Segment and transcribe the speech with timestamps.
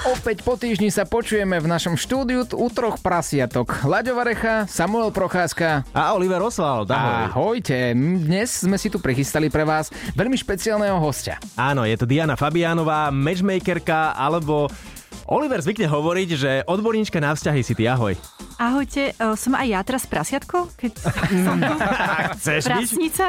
[0.00, 3.84] Opäť po týždni sa počujeme v našom štúdiu u troch prasiatok.
[3.84, 5.84] Laďo Varecha, Samuel Procházka.
[5.92, 7.28] A Oliver Oswald, ahoj.
[7.28, 11.36] Ahojte, dnes sme si tu prichystali pre vás veľmi špeciálneho hostia.
[11.52, 14.72] Áno, je to Diana Fabiánová, matchmakerka, alebo
[15.30, 18.18] Oliver zvykne hovoriť, že odborníčka na vzťahy si ty, ahoj.
[18.58, 20.74] Ahojte, e, som aj ja teraz prasiatko?
[20.74, 20.92] Keď
[21.46, 21.74] som tu
[22.34, 23.24] Chceš prasnica?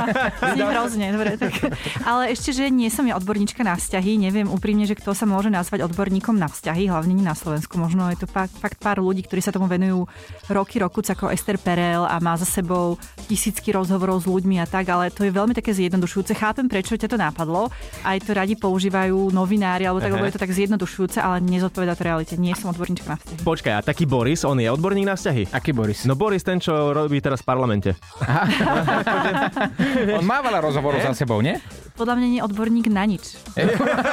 [0.50, 1.38] Znie hrozne, dobre.
[1.38, 1.54] Tak.
[2.02, 5.46] Ale ešte, že nie som ja odborníčka na vzťahy, neviem úprimne, že kto sa môže
[5.46, 7.78] nazvať odborníkom na vzťahy, hlavne nie na Slovensku.
[7.78, 10.10] Možno je to fakt, fakt pár ľudí, ktorí sa tomu venujú
[10.50, 12.98] roky, roku, ako Ester Perel a má za sebou
[13.30, 16.34] tisícky rozhovorov s ľuďmi a tak, ale to je veľmi také zjednodušujúce.
[16.34, 17.70] Chápem, prečo ťa to napadlo.
[18.02, 20.18] Aj to radi používajú novinári, alebo tak, Aha.
[20.18, 22.34] lebo je to tak zjednodušujúce, ale nezodpoveda to realite.
[22.40, 23.38] Nie som odborníčka na vzťahy.
[23.44, 25.52] Počkaj, a taký Boris, on je odborník na vzťahy?
[25.52, 26.08] Aký Boris?
[26.08, 27.94] No Boris, ten, čo robí teraz v parlamente.
[30.18, 31.54] On má veľa rozhovorov za sebou, nie?
[31.94, 33.38] Podľa mňa nie je odborník na nič.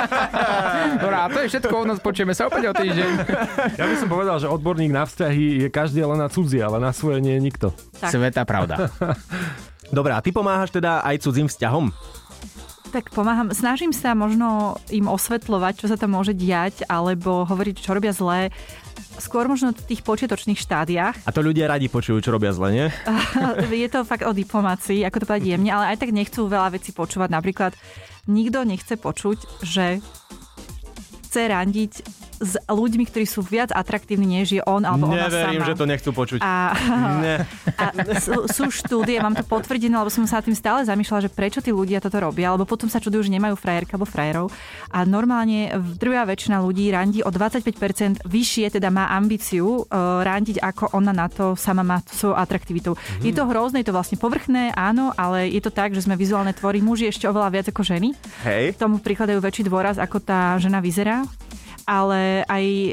[1.02, 3.10] Dobre, a to je všetko u nás, počujeme sa opäť o týždeň.
[3.74, 6.94] Ja by som povedal, že odborník na vzťahy je každý len na cudzie, ale na
[6.94, 7.68] svoje nie je nikto.
[7.98, 8.14] Tak.
[8.14, 8.94] Sveta pravda.
[9.90, 11.90] Dobre, a ty pomáhaš teda aj cudzím vzťahom?
[12.92, 17.96] Tak pomáham, snažím sa možno im osvetľovať, čo sa tam môže diať, alebo hovoriť, čo
[17.96, 18.52] robia zlé.
[19.16, 21.16] Skôr možno v tých počiatočných štádiách.
[21.24, 22.88] A to ľudia radi počujú, čo robia zle, nie?
[23.72, 26.92] Je to fakt o diplomácii, ako to povedať jemne, ale aj tak nechcú veľa vecí
[26.92, 27.32] počúvať.
[27.32, 27.72] Napríklad
[28.28, 30.04] nikto nechce počuť, že
[31.32, 31.94] chce randiť
[32.42, 35.70] s ľuďmi, ktorí sú viac atraktívni, než je on alebo ona Neverím, sama.
[35.72, 36.40] že to nechcú počuť.
[36.44, 36.74] A,
[37.24, 37.36] Ne.
[37.78, 37.86] a
[38.20, 41.70] sú, sú štúdie, mám to potvrdené, lebo som sa tým stále zamýšľala, že prečo tí
[41.72, 44.50] ľudia toto robia, alebo potom sa čudujú, že nemajú frajerka alebo frajerov.
[44.90, 50.98] A normálne druhá väčšina ľudí randí o 25% vyššie, teda má ambíciu uh, randiť, ako
[50.98, 52.98] ona na to sama má svojou atraktivitou.
[52.98, 53.24] Mhm.
[53.24, 56.52] Je to hrozné, je to vlastne povrchné, áno, ale je to tak, že sme vizuálne
[56.58, 58.18] tvory, muži ešte oveľa viac ako ženy.
[58.44, 58.76] Hej.
[58.82, 61.21] Tomu prikladajú väčší dôraz, ako tá žena vyzerá
[61.82, 62.92] ale aj e,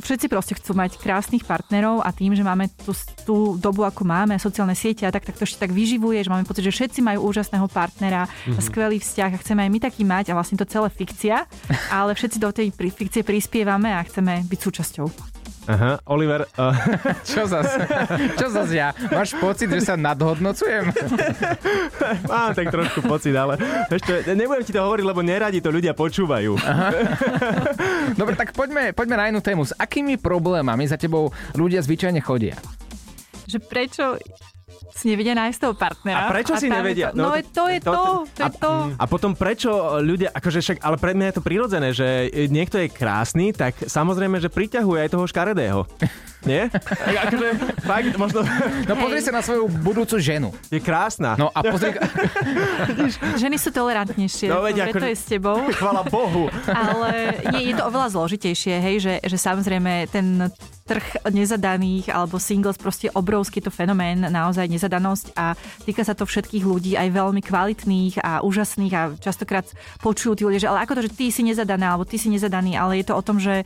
[0.00, 2.94] všetci proste chcú mať krásnych partnerov a tým, že máme tú,
[3.26, 6.46] tú dobu, ako máme, sociálne siete a tak, tak to ešte tak vyživuje, že máme
[6.46, 8.56] pocit, že všetci majú úžasného partnera, Mhm.
[8.56, 11.44] a skvelý vzťah a chceme aj my taký mať a vlastne to celé fikcia,
[11.92, 15.39] ale všetci do tej fikcie prispievame a chceme byť súčasťou.
[15.70, 16.74] Aha, Oliver, uh,
[17.30, 17.78] Čo zas?
[18.34, 18.90] Čo zas ja?
[19.14, 20.90] Máš pocit, že sa nadhodnocujem?
[22.30, 23.54] mám tak trošku pocit, ale
[23.86, 26.58] ešte, nebudem ti to hovoriť, lebo neradi to ľudia počúvajú.
[28.18, 29.62] Dobre, tak poďme, poďme na jednu tému.
[29.62, 32.58] S akými problémami za tebou ľudia zvyčajne chodia?
[33.46, 34.04] Že prečo
[34.94, 36.26] si nevedia nájsť toho partnera.
[36.26, 37.08] A prečo si tam je nevedia?
[37.12, 37.92] To, no, No, to, to je to,
[38.34, 38.72] to, je to.
[38.96, 39.70] A potom prečo
[40.00, 42.08] ľudia, akože však, ale pre mňa je to prirodzené, že
[42.48, 45.80] niekto je krásny, tak samozrejme, že priťahuje aj toho škaredého.
[46.42, 46.72] Nie?
[46.72, 47.48] akože,
[47.80, 48.40] fakt, možno
[48.84, 50.48] No pozri sa na svoju budúcu ženu.
[50.66, 51.36] je krásna.
[51.36, 51.92] No a pozri...
[53.36, 55.58] Ženy sú tolerantnejšie, No, veď to akože- je s tebou.
[55.70, 56.48] Chvala Bohu.
[56.66, 60.48] Ale nie, je to oveľa zložitejšie, hej, že, že samozrejme ten
[60.86, 66.64] trh nezadaných alebo singles, proste obrovský to fenomén, naozaj nezadanosť a týka sa to všetkých
[66.64, 69.70] ľudí, aj veľmi kvalitných a úžasných a častokrát
[70.00, 72.74] počujú tí ľudia, že ale ako to, že ty si nezadaná alebo ty si nezadaný,
[72.74, 73.62] ale je to o tom, že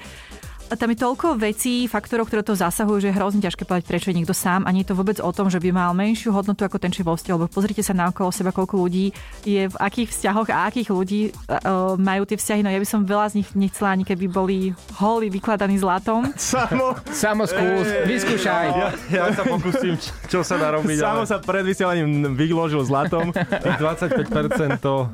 [0.72, 4.16] tam je toľko vecí, faktorov, ktoré to zasahujú, že je hrozne ťažké povedať, prečo je
[4.16, 6.80] niekto sám a nie je to vôbec o tom, že by mal menšiu hodnotu ako
[6.80, 9.12] ten či vo vzťahu, lebo pozrite sa na okolo seba, koľko ľudí
[9.44, 12.60] je v akých vzťahoch a akých ľudí uh, majú tie vzťahy.
[12.64, 14.58] No ja by som veľa z nich nechcela ani keby boli
[14.97, 16.32] holí vykladaní zlatom.
[16.41, 18.66] Samo, Samo skús, vyskúšaj.
[18.75, 20.00] Ja, ja sa pokúsim,
[20.32, 23.31] čo sa dá robiť, samo ale sa pred vysielaním vyložil zlatom.
[23.34, 25.08] tých 25% to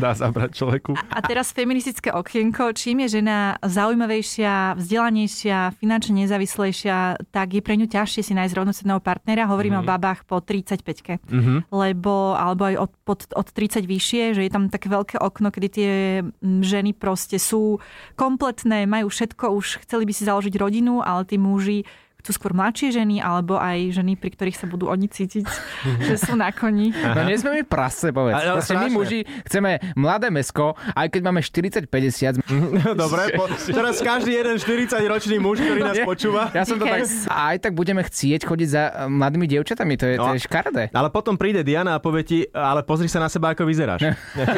[0.00, 0.92] dá zabrať človeku.
[0.96, 7.86] A teraz feministické okienko, čím je žena zaujímavejšia, vzdelanejšia, finančne nezávislejšia, tak je pre ňu
[7.86, 9.46] ťažšie si nájsť rovnocenného partnera.
[9.46, 9.86] Hovoríme mm-hmm.
[9.86, 11.58] o babách po 35 mm-hmm.
[11.70, 15.68] lebo, alebo aj od, pod, od 30 vyššie, že je tam také veľké okno, kedy
[15.70, 15.92] tie
[16.26, 17.78] mm, ženy proste sú
[18.18, 21.86] kompletné, majú všetko, už chceli by si založiť rodinu, ale tí muži
[22.20, 25.44] chcú skôr mladšie ženy, alebo aj ženy, pri ktorých sa budú oni cítiť,
[26.08, 26.92] že sú na koni.
[26.92, 28.36] No nie sme my prasce, povedz.
[28.36, 32.44] Ale- ale my muži chceme mladé mesko, aj keď máme 40-50.
[33.02, 36.52] Dobre, po, teraz každý jeden 40-ročný muž, ktorý nás počúva.
[36.52, 37.02] Ja som to tak...
[37.26, 40.36] A aj tak budeme chcieť chodiť za eh, mladými dievčatami, to je, to No.
[40.36, 40.84] je škaredé.
[40.90, 44.04] Ale potom príde Diana a povie ti, ale pozri sa na seba, ako vyzeráš.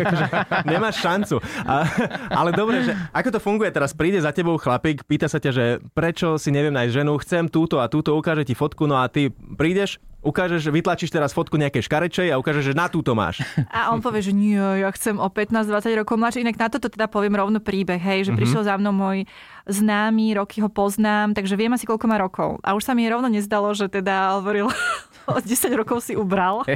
[0.68, 1.36] Nemáš šancu.
[1.62, 1.86] A,
[2.28, 3.92] ale dobre, že ako to funguje teraz?
[3.92, 7.84] Príde za tebou chlapík, pýta sa ťa, že prečo si neviem nájsť ženu, chcem túto
[7.84, 12.28] a túto, ukáže ti fotku, no a ty prídeš, ukážeš, vytlačíš teraz fotku nejakej škarečej
[12.30, 13.42] a ukážeš, že na túto máš.
[13.68, 16.46] A on povie, že nie, ja chcem o 15-20 rokov mladšie.
[16.46, 18.38] Inak na toto teda poviem rovno príbeh, hej, že mm-hmm.
[18.38, 19.26] prišiel za mnou môj
[19.66, 22.62] známy, roky ho poznám, takže viem asi koľko má rokov.
[22.62, 24.70] A už sa mi rovno nezdalo, že teda hovoril
[25.30, 26.62] o 10 rokov si ubral.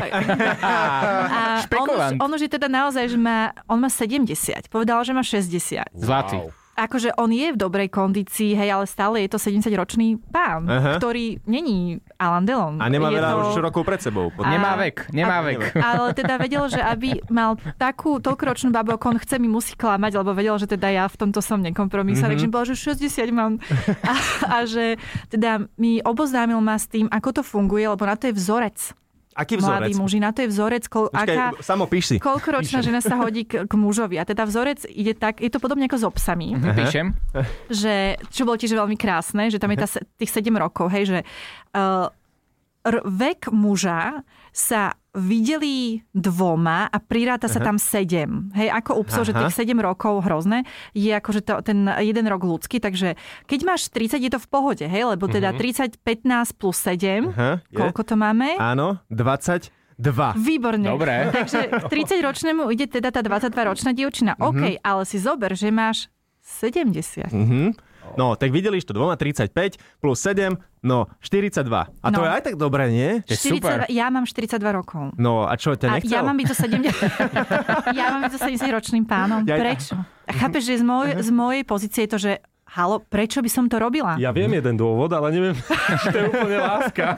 [0.66, 4.26] A on už, on už je teda naozaj, že má, on má 70.
[4.66, 5.94] Povedal, že má 60.
[5.94, 6.42] Zlatý.
[6.76, 11.00] Akože on je v dobrej kondícii, hej, ale stále je to 70-ročný pán, Aha.
[11.00, 12.76] ktorý není Alan Delon.
[12.84, 13.40] A nemá je veľa to...
[13.48, 14.28] už rokov pred sebou.
[14.28, 14.44] Pod...
[14.44, 15.60] Nemá vek, nemá A- vek.
[15.72, 20.12] Ale teda vedel, že aby mal takú toľkoročnú babu, ako on chce, mi musí klamať,
[20.20, 22.32] lebo vedel, že teda ja v tomto som nekompromisá, mm-hmm.
[22.36, 23.56] takže bol, že 60 mám.
[24.04, 24.14] A,
[24.44, 25.00] a že
[25.32, 28.92] teda mi oboznámil ma s tým, ako to funguje, lebo na to je vzorec.
[29.36, 30.00] Aký Mladí vzorec?
[30.00, 32.16] muži, na to je vzorec, kol, Počkaj, aká, samo píš si.
[32.16, 34.16] koľkoročná žena sa hodí k, k mužovi.
[34.16, 37.06] A teda vzorec ide tak, je to podobne ako s obsami Mhm, Píšem.
[37.68, 37.94] že,
[38.28, 42.08] čo bolo tiež veľmi krásne, že tam je tá, tých 7 rokov, hej, že uh,
[43.04, 44.22] vek muža
[44.54, 48.52] sa videli dvoma a priráta sa tam 7.
[48.52, 52.44] Hej, ako u psov, že tých 7 rokov hrozné je akože to, ten jeden rok
[52.44, 53.16] ľudský, takže
[53.48, 57.64] keď máš 30, je to v pohode, hej, lebo teda 30, 15 plus 7, Aha,
[57.64, 57.76] je.
[57.80, 58.60] koľko to máme?
[58.60, 59.72] Áno, 22.
[60.36, 60.84] Výborne.
[60.84, 61.28] Dobre.
[61.40, 64.36] Takže k 30-ročnému ide teda tá 22-ročná dievčina.
[64.36, 66.12] OK, ale si zober, že máš
[66.44, 67.32] 70.
[67.32, 67.85] Mhm.
[68.14, 69.50] No, tak videliš to dvoma, 35
[69.98, 71.66] plus 7, no 42.
[71.98, 72.22] A to No.
[72.22, 73.10] je aj tak dobré, nie?
[73.22, 73.84] To je super.
[73.84, 75.02] 42, ja mám 42 rokov.
[75.14, 76.12] No a čo, ťa A nechcel?
[76.12, 76.92] ja mám byť so 70,
[77.92, 79.42] ja mám byť so 70 ročným pánom.
[79.42, 79.94] Ja- Prečo?
[80.26, 82.32] Chápeš, že z, moj, z mojej pozície je to, že
[82.76, 84.20] halo, prečo by som to robila?
[84.20, 85.56] Ja viem jeden dôvod, ale neviem,
[86.04, 87.16] či to je úplne láska.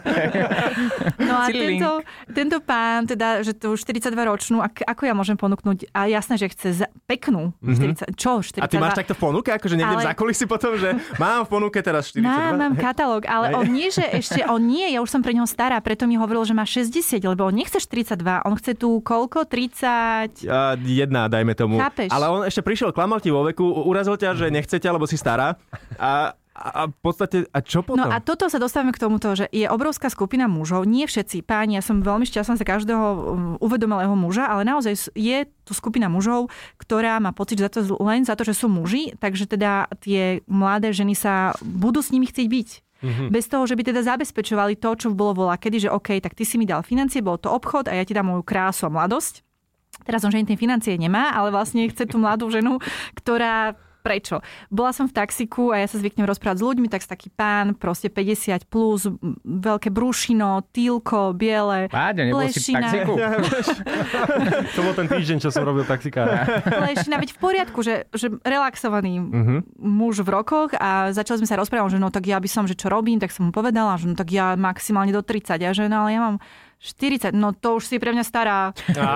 [1.18, 1.90] No a tento,
[2.30, 5.90] tento pán, teda, že to už 42 ročnú, ak, ako ja môžem ponúknuť?
[5.90, 7.50] A jasné, že chce za, peknú.
[7.66, 8.62] 40, čo, 42?
[8.62, 8.62] Mhm.
[8.62, 11.50] A ty máš takto v ponuke, akože niekde v Ale- zákulisí potom, že mám v
[11.50, 12.30] ponuke teraz 42?
[12.30, 15.48] Mám, mám katalóg, ale on nie, že ešte, on nie, ja už som pre neho
[15.50, 19.42] stará, preto mi hovoril, že má 60, lebo on nechce 42, on chce tu koľko?
[19.42, 20.46] 30...
[20.46, 21.82] A jedna, dajme tomu.
[21.82, 22.14] Chápeš?
[22.14, 25.18] Ale on ešte prišiel, klamal ti vo veku, urazil ťa, že nechce ťa, lebo si
[25.18, 25.47] stará.
[25.96, 28.02] A, a, a v podstate, a čo potom?
[28.02, 31.78] No a toto sa dostávame k tomuto, že je obrovská skupina mužov, nie všetci páni,
[31.78, 33.18] ja som veľmi šťastná za každého um,
[33.62, 36.50] uvedomelého muža, ale naozaj je tu skupina mužov,
[36.82, 40.90] ktorá má pocit, za to, len za to, že sú muži, takže teda tie mladé
[40.90, 42.68] ženy sa budú s nimi chcieť byť.
[42.98, 43.28] Mm-hmm.
[43.30, 46.42] Bez toho, že by teda zabezpečovali to, čo bolo vola kedy, že OK, tak ty
[46.42, 49.46] si mi dal financie, bol to obchod a ja ti dám moju krásu a mladosť.
[50.02, 52.82] Teraz on, že tie financie nemá, ale vlastne chce tú mladú ženu,
[53.14, 54.40] ktorá Prečo?
[54.70, 58.12] Bola som v taxiku a ja sa zvyknem rozprávať s ľuďmi, tak taký pán, proste
[58.12, 59.10] 50 plus,
[59.42, 63.12] veľké brúšino, týlko, biele, Páďa, nebol si v plešina, taxiku?
[64.76, 66.46] To bol ten týždeň, čo som robil taxikára.
[66.62, 69.18] plešina, veď v poriadku, že, že relaxovaný
[69.80, 72.78] muž v rokoch a začali sme sa rozprávať, že no tak ja by som, že
[72.78, 75.90] čo robím, tak som mu povedala, že no tak ja maximálne do 30 a že
[75.90, 76.36] no ale ja mám
[76.78, 78.70] 40, no to už si pre mňa stará.
[78.94, 79.10] A,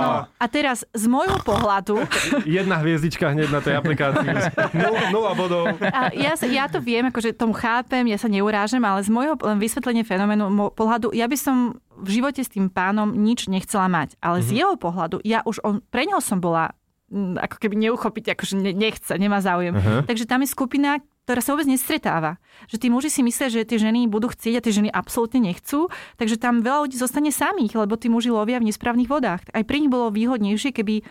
[0.00, 2.00] no, a teraz z môjho pohľadu,
[2.48, 4.24] Jedna hviezdička hneď na tej aplikácii.
[4.80, 5.64] Nula, nula bodov.
[5.84, 9.36] A ja, sa, ja to viem, akože tomu chápem, ja sa neurážem, ale z môjho
[9.44, 14.16] len vysvetlenia fenoménu pohľadu, ja by som v živote s tým pánom nič nechcela mať.
[14.24, 14.48] Ale mm-hmm.
[14.48, 16.72] z jeho pohľadu, ja už on, pre neho som bola
[17.12, 19.72] ako keby neuchopiť, akože ne, nechce, nemá záujem.
[19.72, 20.04] Uh-huh.
[20.04, 22.40] Takže tam je skupina, ktorá sa vôbec nestretáva.
[22.72, 25.92] Že tí muži si myslia, že tie ženy budú chcieť a tie ženy absolútne nechcú,
[26.16, 29.44] takže tam veľa ľudí zostane samých, lebo tí muži lovia v nesprávnych vodách.
[29.52, 31.04] Aj pri nich bolo výhodnejšie, keby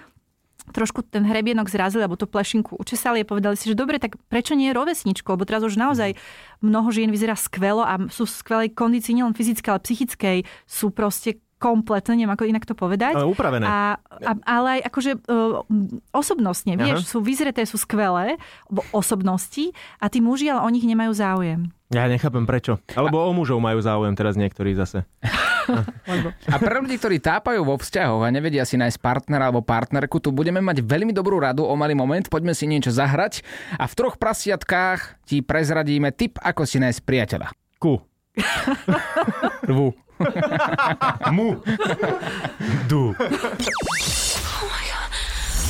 [0.74, 4.58] trošku ten hrebienok zrazili, alebo tú plešinku učesali a povedali si, že dobre, tak prečo
[4.58, 5.30] nie rovesničku?
[5.30, 6.18] Lebo teraz už naozaj
[6.66, 10.38] mnoho žien vyzerá skvelo a sú v skvelej kondícii nielen fyzickej, ale psychickej.
[10.66, 13.18] Sú proste kompletne, neviem ako inak to povedať.
[13.18, 13.66] Ale upravené.
[13.66, 15.66] A, a, ale aj akože uh,
[16.14, 16.82] osobnostne, Aha.
[16.86, 18.38] vieš, sú vyzreté, sú skvelé,
[18.94, 21.70] osobnosti a tí muži, ale o nich nemajú záujem.
[21.88, 22.84] Ja nechápem prečo.
[22.94, 25.08] Alebo o mužov majú záujem teraz niektorí zase.
[26.48, 30.32] A pre ľudí, ktorí tápajú vo vzťahoch a nevedia si nájsť partnera alebo partnerku, tu
[30.32, 32.24] budeme mať veľmi dobrú radu o malý moment.
[32.28, 33.44] Poďme si niečo zahrať
[33.76, 37.48] a v troch prasiatkách ti prezradíme tip, ako si nájsť priateľa.
[37.80, 38.00] Ku.
[39.70, 39.94] Rvu.
[41.32, 41.62] Mu.
[42.90, 43.14] Du.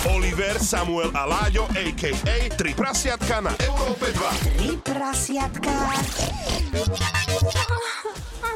[0.07, 2.37] Oliver, Samuel a Láďo, a.k.a.
[2.55, 4.55] Tri prasiatka na Európe 2.
[4.55, 5.73] Tri prasiatka.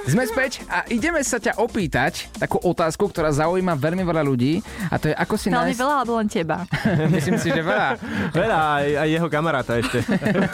[0.02, 4.98] Sme späť a ideme sa ťa opýtať takú otázku, ktorá zaujíma veľmi veľa ľudí a
[4.98, 5.80] to je ako si Veľmi nájsť...
[5.80, 6.58] veľa, alebo len teba.
[7.16, 7.90] Myslím si, že veľa.
[8.34, 10.00] Veľa, aj, aj jeho kamaráta ešte.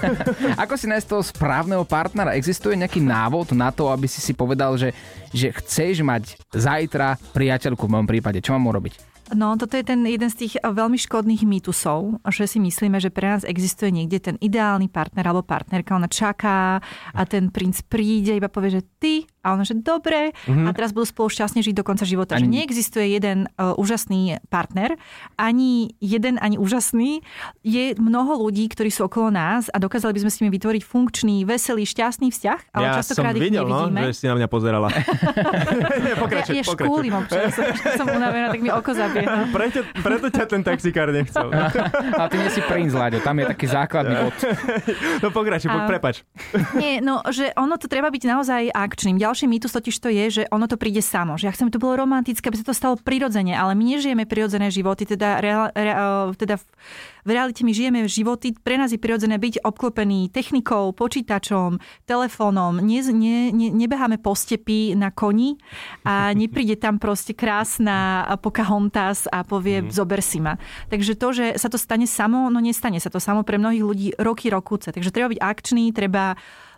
[0.64, 2.36] Ako si nájsť toho správneho partnera?
[2.36, 4.92] Existuje nejaký návod na to, aby si si povedal, že,
[5.32, 8.44] že chceš mať zajtra priateľku v mojom prípade?
[8.44, 9.18] Čo mám urobiť?
[9.36, 13.12] No, toto je ten jeden z tých eh, veľmi škodných mýtusov, že si myslíme, že
[13.12, 16.00] pre nás existuje niekde ten ideálny partner alebo partnerka.
[16.00, 16.80] Ona čaká
[17.12, 21.08] a ten princ príde, iba povie, že ty a ona, že dobre a teraz budú
[21.08, 22.36] spolu šťastne žiť do konca života.
[22.36, 25.00] Že Ani- neexistuje jeden uh, úžasný partner,
[25.40, 27.24] ani jeden, ani úžasný.
[27.64, 31.48] Je mnoho ľudí, ktorí sú okolo nás a dokázali by sme s nimi vytvoriť funkčný,
[31.48, 34.12] veselý, šťastný vzťah, ale ja som častokrát ich videl, no, nevidíme.
[34.12, 34.92] že si na mňa pozerala.
[36.24, 39.48] Pokračuj, ja, ja škúlim občas, keď som unavená, tak mi oko zabieha.
[39.56, 41.50] Preto, preto ťa ten taxikár nechcel.
[41.50, 44.36] Ale ty nie si princ, Láďo, tam je taký základný bod.
[45.24, 46.26] No pokračuj, A- prepač.
[46.78, 49.18] Nie, no, že ono to treba byť naozaj akčným.
[49.38, 51.38] Ďalší mýtus totiž to je, že ono to príde samo.
[51.38, 54.26] Že ja chcem, aby to bolo romantické, aby sa to stalo prirodzene, ale my nežijeme
[54.26, 55.94] prirodzené životy, teda, real, re,
[56.34, 56.66] teda v,
[57.22, 61.78] v realite my žijeme životy, pre nás je prirodzené byť obklopený technikou, počítačom,
[62.10, 65.62] telefónom, ne, ne, ne, nebeháme po stepi na koni
[66.02, 69.94] a nepríde tam proste krásna Pocahontas a povie mm.
[69.94, 70.58] zober si ma.
[70.90, 74.08] Takže to, že sa to stane samo, no nestane sa to samo pre mnohých ľudí
[74.18, 74.90] roky, rokúce.
[74.90, 76.34] Takže treba byť akčný, treba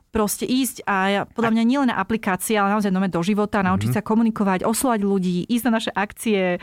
[0.09, 3.93] proste ísť a ja, podľa mňa nielen na aplikácie, ale naozaj nome do života, naučiť
[3.93, 6.57] sa komunikovať, oslovať ľudí, ísť na naše akcie,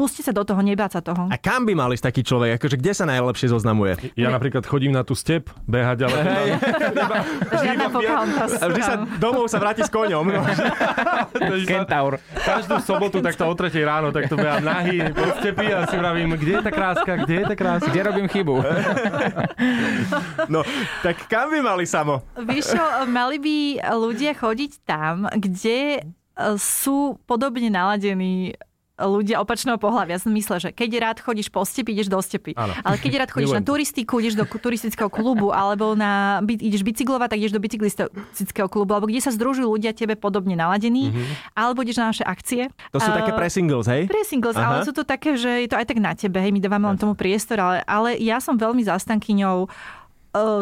[0.00, 1.28] pustiť sa do toho, nebáť sa toho.
[1.28, 2.56] A kam by mal ísť taký človek?
[2.56, 4.16] Akože kde sa najlepšie zoznamuje?
[4.16, 6.16] Ja napríklad chodím na tú step behať, ale.
[8.60, 10.24] A vždy sa domov sa vráti s koňom.
[11.40, 11.56] No.
[11.66, 12.20] Kentaur.
[12.36, 16.60] každú sobotu takto o 3 ráno takto behám nahý po stepi a si vravím, kde
[16.60, 17.90] je tá kráska, kde je tá kráska?
[17.90, 18.54] Kde robím chybu?
[20.52, 20.60] no,
[21.02, 22.22] tak kam by mali samo?
[22.44, 23.56] Víš čo, mali by
[23.98, 26.04] ľudia chodiť tam, kde
[26.56, 28.54] sú podobne naladení
[29.00, 30.16] ľudia opačného pohľavia.
[30.16, 32.52] Ja som mysle, že keď rád chodíš po stepi, ideš do stepy.
[32.54, 32.76] Áno.
[32.84, 37.38] Ale keď rád chodíš na turistiku, ideš do turistického klubu, alebo na, ideš bicyklovať, tak
[37.40, 41.12] ideš do bicyklistického klubu, alebo kde sa združujú ľudia tebe podobne naladení,
[41.56, 42.68] alebo ideš na naše akcie.
[42.92, 44.10] To sú A- také pre singles, hej?
[44.10, 44.66] pre singles, Aha.
[44.66, 46.98] ale sú to také, že je to aj tak na tebe, hej, my dávame len
[46.98, 49.99] tomu priestor, ale, ale ja som veľmi zastankyňou uh,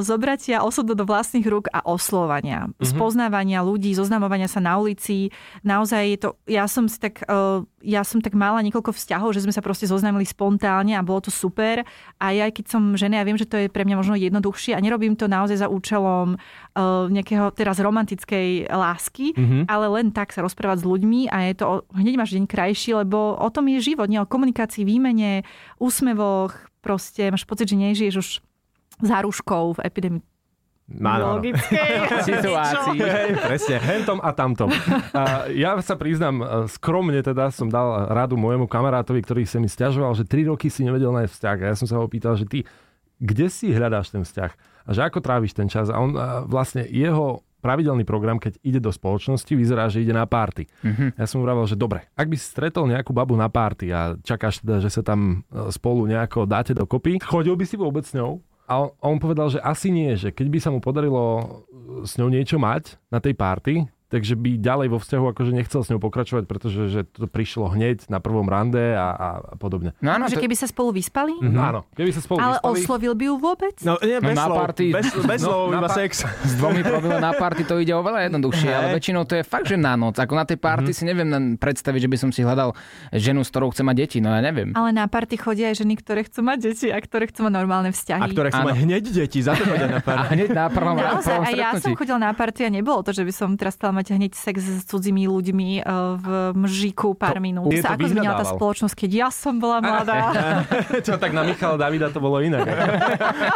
[0.01, 2.85] zobratia osudu do vlastných rúk a oslovania, Mhm.
[2.89, 5.29] spoznávania ľudí, zoznamovania sa na ulici.
[5.61, 9.45] Naozaj je to, ja som si tak, uh, ja som tak mala niekoľko vzťahov, že
[9.45, 11.85] sme sa proste zoznámili spontánne a bolo to super.
[12.17, 14.81] A ja, keď som žena, ja viem, že to je pre mňa možno jednoduchšie a
[14.81, 19.59] nerobím to naozaj za účelom uh, nejakého teraz romantickej lásky, Mhm.
[19.69, 23.37] ale len tak sa rozprávať s ľuďmi a je to, hneď máš deň krajší, lebo
[23.37, 25.45] o tom je život, nie o komunikácii, výmene,
[25.79, 28.29] úsmevoch, proste máš pocit, že nežiješ už
[29.03, 29.79] za rúškou v.
[30.89, 31.45] Áno, áno.
[32.25, 32.97] Situácii.
[32.97, 33.77] Hej, presne.
[33.77, 34.73] Hentom a tamtom.
[35.13, 39.69] A ja sa priznám, e, skromne teda som dal radu môjmu kamarátovi, ktorý sa mi
[39.69, 41.59] stiažoval, že 3 roky si nevedel nájsť vzťah.
[41.61, 42.65] A ja som sa ho opýtal, že ty,
[43.21, 44.53] kde si hľadáš ten vzťah?
[44.89, 45.93] A že ako tráviš ten čas?
[45.93, 50.25] A on a vlastne jeho pravidelný program, keď ide do spoločnosti, vyzerá, že ide na
[50.25, 50.71] párty.
[51.19, 54.15] Ja som mu vravel, že dobre, ak by si stretol nejakú babu na párty a
[54.23, 58.15] čakáš teda, že sa tam e, spolu nejako dáte dokopy, chodil by si vôbec s
[58.15, 58.41] ňou?
[58.69, 61.65] A on, povedal, že asi nie, že keď by sa mu podarilo
[62.05, 65.89] s ňou niečo mať na tej párty, takže by ďalej vo vzťahu akože nechcel s
[65.89, 69.93] ňou pokračovať, pretože že to prišlo hneď na prvom rande a, a, a podobne.
[69.99, 71.33] No áno, že to, keby sa spolu vyspali?
[71.35, 71.61] Mm-hmm.
[71.63, 73.75] Áno, keby sa spolu Ale vyspali, oslovil by ju vôbec?
[73.81, 74.57] No, nie, No bez na slov.
[74.59, 74.85] party.
[74.91, 76.11] Bez, bez No, slov, na iba pa- sex.
[76.25, 79.77] s dvomi problémami na party to ide oveľa jednoduchšie, ale väčšinou to je fakt, že
[79.77, 80.17] na noc.
[80.17, 82.73] Ako na tej party si neviem predstaviť, že by som si hľadal
[83.11, 84.73] ženu, s ktorou chcem mať deti, no ja neviem.
[84.73, 87.91] Ale na party chodia aj ženy, ktoré chcú mať deti a ktoré chcú mať normálne
[87.91, 88.21] vzťahy.
[88.21, 88.69] A ktoré chcú Áno.
[88.69, 90.29] mať hneď deti, za to chodia na A party.
[90.33, 93.11] hneď na prvom, na Naozaj, prvom aj ja som chodila na party a nebolo to,
[93.11, 97.43] že by som teraz chcela mať hneď sex s cudzími ľuďmi eh, v mžiku pár
[97.43, 97.75] minút.
[97.75, 100.31] je to ako zmenila tá spoločnosť, keď ja som bola mladá.
[101.07, 102.63] čo tak na Michala Davida to bolo inak.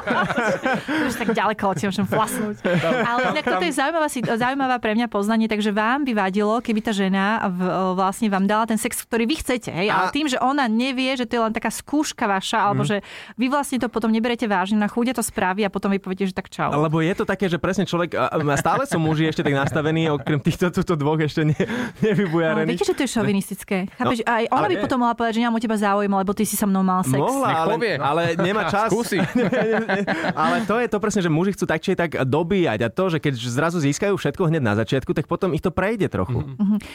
[1.09, 2.57] už tak ďaleko letím, môžem flasnúť.
[2.83, 6.91] Ale inak toto je zaujímavá, zaujímavá pre mňa poznanie, takže vám by vadilo, keby tá
[6.91, 7.61] žena v,
[7.95, 9.71] vlastne vám dala ten sex, ktorý vy chcete.
[9.71, 9.89] Hej?
[9.93, 13.05] Ale A- tým, že ona nevie, že to je len taká skúška vaša, alebo že
[13.39, 16.35] vy vlastne to potom neberete vážne, na chude to spraví a potom vy poviete, že
[16.35, 16.73] tak čau.
[16.73, 18.17] Lebo je to také, že presne človek,
[18.59, 22.73] stále sú muži ešte tak nastavení, okrem týchto tuto dvoch ešte ne, Ale nevybujarených.
[22.73, 23.77] viete, že to je šovinistické.
[24.01, 24.25] Chápeš?
[24.25, 24.81] No, aj ona by nie.
[24.81, 27.21] potom mohla povedať, že nemám o teba záujem, lebo ty si so mnou mal sex.
[27.21, 27.95] Mohla, Nech ale, povie.
[28.01, 28.89] ale nemá čas.
[28.89, 29.21] Skúsi.
[30.43, 33.19] ale to je to presne, že muži chcú tak či tak dobíjať a to, že
[33.21, 36.41] keď zrazu získajú všetko hneď na začiatku, tak potom ich to prejde trochu.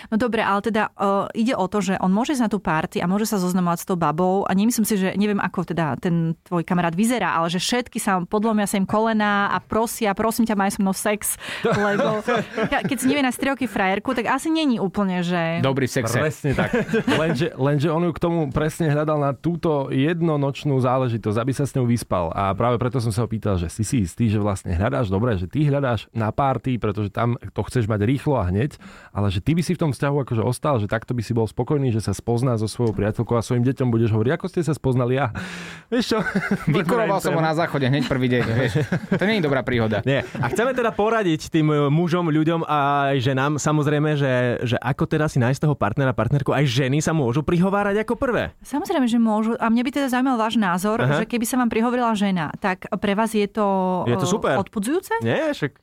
[0.09, 2.97] No dobre, ale teda uh, ide o to, že on môže ísť na tú party
[2.97, 6.33] a môže sa zoznamovať s tou babou a nemyslím si, že neviem, ako teda ten
[6.49, 10.55] tvoj kamarát vyzerá, ale že všetky sa podlomia sa im kolena a prosia, prosím ťa,
[10.57, 11.35] maj so mnou sex,
[11.87, 12.23] lebo
[12.71, 15.59] ke- keď si nevie na 3 roky frajerku, tak asi není úplne, že...
[15.59, 16.15] Dobrý v sexe.
[16.15, 16.71] Presne tak.
[17.21, 21.75] Lenže, lenže on ju k tomu presne hľadal na túto jednonočnú záležitosť, aby sa s
[21.75, 22.31] ňou vyspal.
[22.31, 25.35] A práve preto som sa ho pýtal, že si si istý, že vlastne hľadáš dobre,
[25.35, 28.79] že ty hľadáš na párty, pretože tam to chceš mať rýchlo a hneď,
[29.11, 31.49] ale že ty by si v tom vzťahu akože ostal, že takto by si bol
[31.49, 34.71] spokojný, že sa spozná so svojou priateľkou a svojim deťom budeš hovoriť, ako ste sa
[34.77, 35.33] spoznali ja.
[35.91, 36.19] Vieš čo?
[36.77, 38.83] Vykuroval som ho na záchode hneď prvý deň, vieš.
[39.15, 40.03] To nie je dobrá príhoda.
[40.03, 40.27] Nie.
[40.37, 44.33] A chceme teda poradiť tým e, mužom, ľuďom a aj ženám, samozrejme, že,
[44.63, 48.53] že ako teda si nájsť toho partnera, partnerku, aj ženy sa môžu prihovárať ako prvé.
[48.61, 49.53] Samozrejme, že môžu.
[49.57, 51.21] A mne by teda zaujímal váš názor, Aha.
[51.21, 53.67] že keby sa vám prihovorila žena, tak pre vás je to,
[54.09, 54.55] Je to eh, super.
[54.57, 55.21] odpudzujúce?
[55.21, 55.77] Nie, však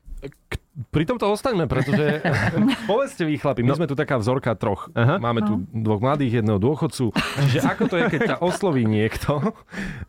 [0.90, 2.18] Pri tomto ostaňme, pretože
[2.90, 4.90] povedzte vy chlapi, my sme tu taká vzorka troch.
[4.98, 5.22] Aha.
[5.22, 7.14] Máme tu dvoch mladých, jedného dôchodcu.
[7.46, 9.54] Čiže ako to je, keď ťa osloví niekto?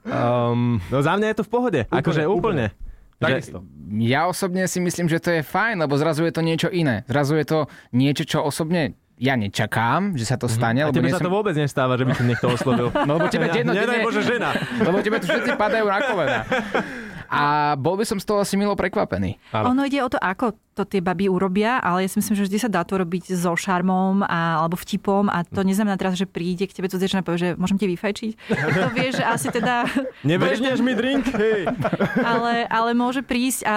[0.10, 1.82] Um, no za mňa je to v pohode.
[1.94, 2.74] Akože úplne.
[3.20, 3.64] Takisto.
[4.02, 7.08] Ja osobne si myslím, že to je fajn, lebo zrazu je to niečo iné.
[7.08, 7.60] Zrazu je to
[7.96, 10.84] niečo, čo osobne ja nečakám, že sa to stane.
[10.84, 11.32] A lebo tebe sa som...
[11.32, 12.92] to vôbec nestáva, že by ti niekto oslovil.
[13.08, 14.52] No lebo tebe Ja- jedno, Nedaj Bože žena.
[14.88, 16.42] Lebo tebe tu všetci padajú na kolena.
[17.30, 19.38] A bol by som z toho asi milo prekvapený.
[19.52, 19.74] Áno.
[19.74, 22.58] Ono ide o to, ako to tie baby urobia, ale ja si myslím, že vždy
[22.60, 26.68] sa dá to robiť so šarmom a, alebo vtipom a to neznamená teraz, že príde
[26.68, 28.32] k tebe cudziečna a povie, že môžem ti vyfajčiť.
[28.76, 29.88] To vieš, že asi teda...
[30.28, 31.32] Nebežneš mi drink?
[31.32, 31.72] Hej.
[32.20, 33.74] ale, ale môže prísť a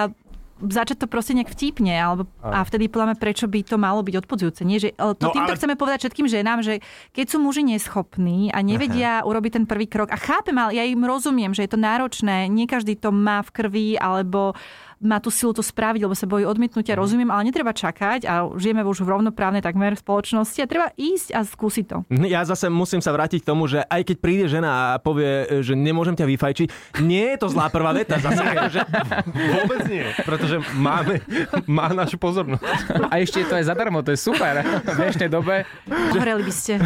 [0.59, 4.15] začať to proste nejak vtipne, alebo, a vtedy podľa mňa, prečo by to malo byť
[4.19, 4.61] odpudzujúce.
[4.63, 6.83] Nie, že, No, to týmto ale- chceme povedať všetkým ženám, že
[7.15, 10.99] keď sú muži neschopní a nevedia urobiť ten prvý krok, a chápem, ale ja im
[10.99, 14.53] rozumiem, že je to náročné, nie každý to má v krvi, alebo
[14.99, 18.83] má tú silu to spraviť, lebo sa bojí odmietnutia, rozumiem, ale netreba čakať a žijeme
[18.83, 21.97] už v rovnoprávnej takmer spoločnosti a treba ísť a skúsiť to.
[22.27, 25.73] Ja zase musím sa vrátiť k tomu, že aj keď príde žena a povie, že
[25.73, 26.67] nemôžem ťa vyfajčiť,
[27.03, 28.19] nie je to zlá prvá veta.
[28.29, 28.83] Zase, že
[29.31, 31.23] Vôbec nie, pretože máme,
[31.65, 32.63] má našu pozornosť.
[33.07, 34.59] A ešte je to aj zadarmo, to je super.
[34.61, 35.63] V dnešnej dobe.
[35.87, 36.73] Horeli by ste.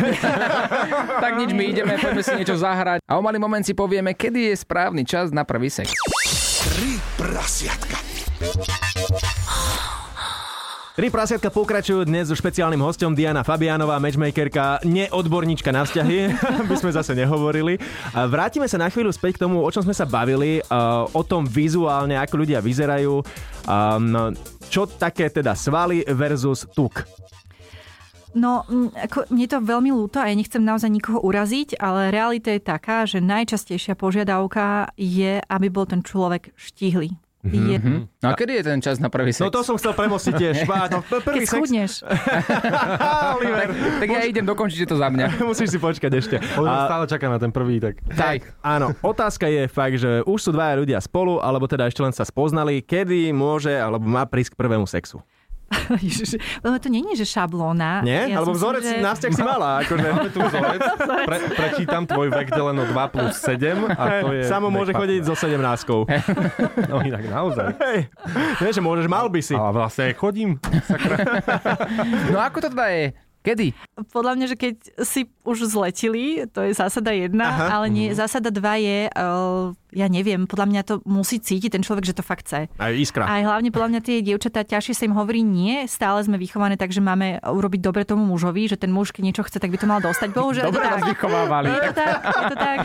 [1.24, 3.00] Tak nič, my ideme, poďme si niečo zahrať.
[3.08, 5.96] A o malý moment si povieme, kedy je správny čas na prvý sex.
[6.64, 8.00] Tri prasiatka.
[10.96, 16.32] Tri prasiatka pokračujú dnes so špeciálnym hostom Diana Fabianová, matchmakerka, neodborníčka na vzťahy,
[16.64, 17.76] aby sme zase nehovorili.
[18.16, 20.64] Vrátime sa na chvíľu späť k tomu, o čom sme sa bavili,
[21.12, 23.20] o tom vizuálne, ako ľudia vyzerajú,
[23.68, 24.32] um,
[24.72, 27.04] čo také teda svaly versus tuk.
[28.34, 28.66] No,
[28.98, 33.06] ako, mne to veľmi ľúto a ja nechcem naozaj nikoho uraziť, ale realita je taká,
[33.06, 37.14] že najčastejšia požiadavka je, aby bol ten človek štíhly.
[37.44, 37.76] Je,
[38.24, 39.44] No a kedy je ten čas na prvý sex?
[39.44, 40.56] No to som chcel premostiť tiež.
[40.94, 41.52] No, keď prvý sex.
[41.52, 41.92] schudneš.
[43.60, 43.70] tak,
[44.00, 45.28] tak ja idem dokončiť to za mňa.
[45.52, 46.36] Musíš si počkať ešte.
[46.56, 48.00] On A- stále čaká na ten prvý, tak...
[48.16, 48.48] Tak.
[48.64, 52.24] Áno, otázka je fakt, že už sú dvaja ľudia spolu, alebo teda ešte len sa
[52.24, 55.20] spoznali, kedy môže alebo má prísť k prvému sexu.
[56.64, 58.02] Lebo to nie je, že šablóna.
[58.04, 58.34] Nie?
[58.34, 59.70] Ja alebo si vzorec si na vzťah si mala.
[59.86, 60.08] Akože.
[60.10, 60.82] Máme tu vzorec,
[61.30, 64.42] pre, prečítam tvoj vek deleno 2 plus 7 a to je...
[64.50, 66.22] Samo môže chodiť so 17 partnera.
[66.92, 67.68] No inak naozaj.
[67.80, 68.00] Hej,
[68.62, 69.56] nie, že môžeš, mal by si.
[69.56, 70.60] Ale vlastne chodím.
[72.30, 73.06] No ako to teda je?
[73.44, 73.68] Kedy?
[74.08, 77.66] Podľa mňa, že keď si už zletili, to je zásada jedna, Aha.
[77.80, 82.04] ale nie, zásada dva je, uh, ja neviem, podľa mňa to musí cítiť ten človek,
[82.04, 82.68] že to fakt chce.
[82.68, 83.24] Aj iskra.
[83.24, 86.92] Aj hlavne podľa mňa tie dievčatá ťažšie sa im hovorí nie, stále sme vychované tak,
[86.92, 89.88] že máme urobiť dobre tomu mužovi, že ten muž, keď niečo chce, tak by to
[89.88, 90.30] mal dostať.
[90.34, 90.94] Bohužiaľ, to Dobre tak.
[90.94, 91.68] vás vychovávali.
[91.70, 92.78] Je to tak, je to tak.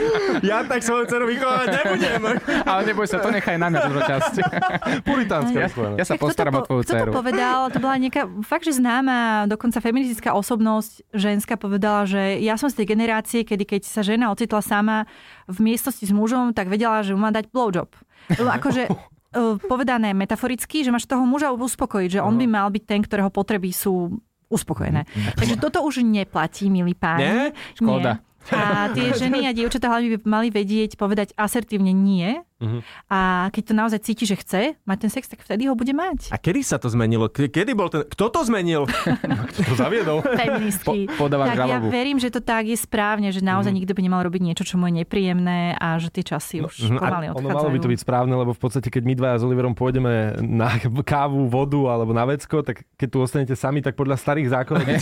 [0.44, 2.22] Ja tak svoju dceru vychovávať nebudem.
[2.62, 4.32] Ale neboj sa, to nechaj na mňa túto časť.
[5.02, 7.10] Puritánske Ja, ja sa Tak to postaram o tvoju Kto to dceru.
[7.10, 7.58] povedal?
[7.70, 12.82] To bola nejaká fakt, že známa, dokonca feministická osobnosť ženská povedala, že ja som z
[12.82, 15.08] tej generácie, kedy keď sa žena ocitla sama
[15.48, 17.88] v miestnosti s mužom, tak vedela, že mu má dať blowjob.
[18.36, 22.84] Lebo akože eh, povedané metaforicky, že máš toho muža uspokojiť, že on by mal byť
[22.84, 24.12] ten, ktorého potreby sú
[24.48, 25.04] uspokojené.
[25.36, 27.24] Takže toto už neplatí, milí páni.
[27.24, 27.40] Nie?
[27.76, 28.12] Škoda.
[28.16, 28.26] Nie.
[28.48, 32.40] A tie ženy a dievčatá hlavne by mali vedieť povedať asertívne nie.
[33.06, 33.18] A
[33.48, 36.28] keď to naozaj cíti, že chce mať ten sex, tak vtedy ho bude mať.
[36.28, 37.26] A kedy sa to zmenilo?
[37.26, 38.02] Ke- Kedy bol ten...
[38.02, 38.90] Kto to zmenil?
[39.50, 40.18] Kto to zaviedol?
[40.24, 41.06] feministky.
[41.08, 41.86] Po- podávam tak ja žalobu.
[41.88, 44.86] verím, že to tak je správne, že naozaj nikto by nemal robiť niečo, čo mu
[44.86, 47.54] je nepríjemné a že tie časy už Mhm, a pomaly Ono odchádzajú.
[47.54, 50.68] malo by to byť správne, lebo v podstate, keď my dvaja s Oliverom pôjdeme na
[51.04, 54.94] kávu, vodu alebo na vecko, tak keď tu ostanete sami, tak podľa starých zákonov by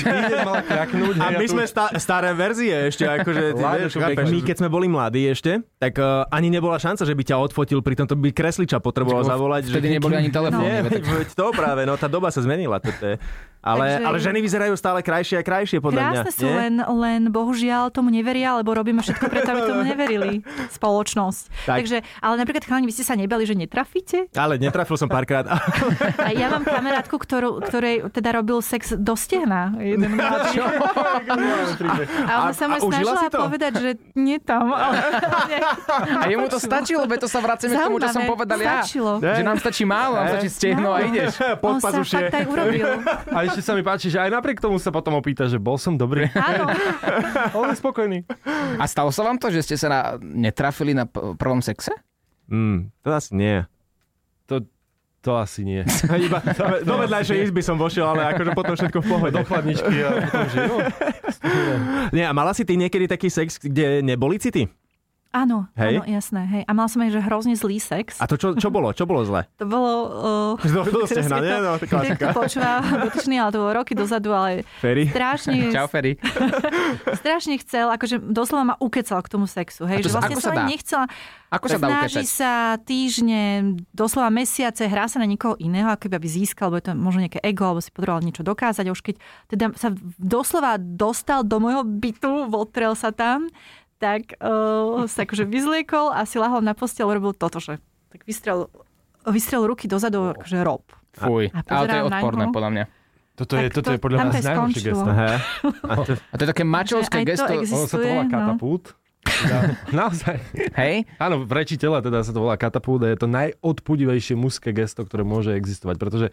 [0.62, 1.14] kraknúť.
[1.16, 4.56] A my tu sme už- sta- staré verzie ešte, akože ty Láďo, vieš, my keď
[4.56, 8.14] sme boli mladí ešte, tak uh, ani nebola šanca, že by ťa odfotil, pri tomto
[8.14, 9.68] by kresliča potreboval zavolať.
[9.68, 10.62] Vtedy neboli ani telefóny.
[10.62, 12.76] Nie, tak- veď to práve, no tá doba sa zmenila.
[12.76, 13.16] Toto je.
[13.66, 16.22] Ale, Takže- ale ženy vyzerajú stále krajšie a krajšie, podľa mňa.
[16.22, 16.54] Krásne sú, nie?
[16.54, 20.46] len, len bohužiaľ tomu neveria, lebo robíme všetko preto, aby tomu neverili.
[20.70, 21.42] Spoločnosť.
[21.66, 21.76] Tak.
[21.82, 24.30] Takže, ale napríklad chalani, vy ste sa nebali, že netrafíte?
[24.32, 25.50] Ale netrafil som párkrát.
[26.26, 29.74] A ja mám kamarátku, ktorú, ktorej teda robil sex do stehna.
[29.82, 30.62] Jeden mladý.
[32.30, 33.38] A ona sa A- ma snažila si to?
[33.42, 34.70] povedať, že nie tam.
[34.70, 34.94] Ale.
[36.22, 38.82] A jemu to stačilo, veď to sa vraceme k tomu, čo som povedal ja.
[38.84, 39.18] Stačilo.
[39.18, 41.34] Že nám stačí málo, nám stačí stehno a ideš.
[41.62, 42.86] On sa fakt aj urobil.
[43.26, 45.96] A ešte sa mi páči, že aj napriek tomu sa potom opýta, že bol som
[45.96, 46.28] dobrý.
[46.36, 46.68] Áno.
[47.64, 48.28] On je spokojný.
[48.76, 51.88] A stalo sa vám to, že ste sa na, netrafili na p- prvom sexe?
[52.52, 53.64] Mm, to asi nie.
[54.44, 54.60] To,
[55.24, 55.88] to asi nie.
[56.28, 56.44] Iba
[56.84, 59.32] do vedľajšej izby som vošiel, ale akože potom všetko v pohode.
[59.32, 60.76] Do chladničky a potom, že no,
[62.12, 64.68] Nie, a mala si ty niekedy taký sex, kde neboli city?
[65.36, 66.00] Áno, Hej?
[66.00, 66.42] áno, jasné.
[66.46, 66.62] Hej.
[66.64, 68.16] A mala som aj že hrozne zlý sex.
[68.16, 68.88] A to čo, čo bolo?
[68.90, 69.44] Čo bolo zle?
[69.56, 69.90] To bolo...
[70.56, 71.52] Uh, Do, do stehna, nie?
[71.54, 72.32] No, to klasika.
[72.32, 75.04] kto počúva dotyčný, ale to bolo roky dozadu, ale Ferry.
[75.06, 76.16] strašne, Čau, Ferry.
[77.20, 79.84] strašne chcel, akože doslova ma ukecal k tomu sexu.
[79.84, 80.58] Hej, to že sa- vlastne ako som sa dá?
[80.58, 81.04] ani nechcela.
[81.46, 82.26] Ako sa dá Snaží ukecať?
[82.28, 83.40] sa týždne,
[83.90, 87.20] doslova mesiace, hrá sa na niekoho iného, ako keby aby získal, lebo je to možno
[87.22, 88.82] nejaké ego, alebo si potreboval niečo dokázať.
[88.82, 89.14] A už keď
[89.46, 93.46] teda sa doslova dostal do môjho bytu, votrel sa tam,
[93.96, 98.22] tak uh, sa akože vyzliekol a si lahol na postel a robil toto, že tak
[98.22, 98.68] vystrel,
[99.24, 100.84] vystrel ruky dozadu, akože rob.
[101.12, 101.48] Fuj.
[101.48, 102.52] A Ale to je odporné, ňo.
[102.52, 102.84] podľa mňa.
[103.34, 105.10] toto je, toto to- je podľa nás je najhoršie gesto.
[105.90, 107.52] A to, A to je také mačovské to gesto.
[107.54, 108.32] exist- Ono sa to volá Existuje, no.
[108.46, 108.84] katapult.
[109.26, 109.58] Ja,
[110.04, 110.36] naozaj.
[110.76, 110.94] Hej?
[111.16, 115.02] Áno, v reči tela teda sa to volá katapult a je to najodpudivejšie mužské gesto,
[115.02, 116.26] ktoré môže existovať, pretože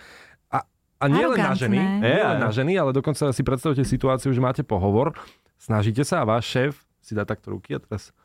[0.47, 0.61] a,
[0.99, 4.39] a nie len na ženy, nie len na ženy, ale dokonca si predstavte situáciu, že
[4.39, 5.17] máte pohovor,
[5.57, 6.73] snažíte sa a váš šéf
[7.03, 8.15] si dá takto ruky a teraz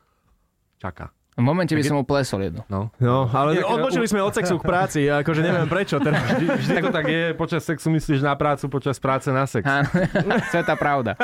[0.79, 1.11] čaká.
[1.39, 2.67] V momente by som mu plesol jednu.
[2.67, 2.91] No.
[2.99, 5.95] no, ale odbočili sme od sexu k práci, akože neviem prečo.
[6.03, 6.19] Teda.
[6.35, 9.63] Vždy, vždy to tak je, počas sexu myslíš na prácu, počas práce na sex.
[9.63, 9.87] Áno,
[10.51, 11.15] Sveta pravda.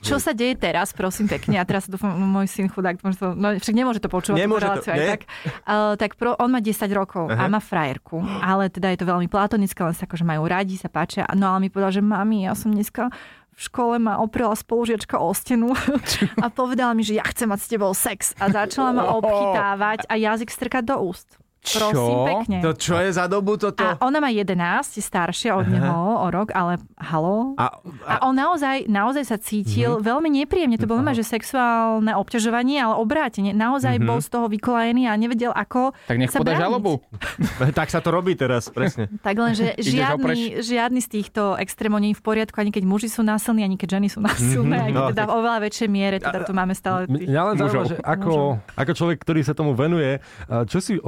[0.00, 3.76] Čo sa deje teraz, prosím pekne, a teraz dúfam, môj syn chudák, možno, no však
[3.76, 5.20] nemôže to počúvať, Nemôže to, nie?
[5.20, 5.28] tak.
[5.68, 7.44] Uh, tak pro, on má 10 rokov Aha.
[7.44, 10.88] a má frajerku, ale teda je to veľmi platonické, len sa akože majú radi, sa
[10.88, 11.28] páčia.
[11.36, 13.12] No ale mi povedal, že mami, ja som dneska
[13.52, 15.76] v škole ma oprela spolužiačka o stenu
[16.44, 18.32] a povedala mi, že ja chcem mať s tebou sex.
[18.40, 21.36] A začala ma obchytávať a jazyk strkať do úst.
[21.62, 22.26] Prosím Čo?
[22.26, 22.58] pekne.
[22.58, 23.86] To čo je za dobu toto?
[23.86, 27.54] A ona má 11, je staršia od neho o rok, ale halo.
[27.54, 30.06] A, A on naozaj, naozaj sa cítil mm-hmm.
[30.10, 30.74] veľmi nepríjemne.
[30.82, 33.54] To bolo že sexuálne obťažovanie, ale obrátenie.
[33.54, 34.10] Naozaj mm-hmm.
[34.10, 36.64] bol z toho vykolajený a nevedel, ako Tak nech sa podá brániť.
[36.66, 36.92] žalobu.
[37.78, 39.06] tak sa to robí teraz, presne.
[39.22, 43.06] Tak len, že žiadny, žiadny z týchto extrémov nie je v poriadku, ani keď muži
[43.06, 46.42] sú násilní, ani keď ženy sú násilné, ani no, teda v oveľa väčšej miere, teda
[46.42, 47.30] tu máme stále tých...
[47.30, 50.18] Mňa len že ako, ako človek, ktorý sa tomu venuje,
[50.50, 50.98] a čo si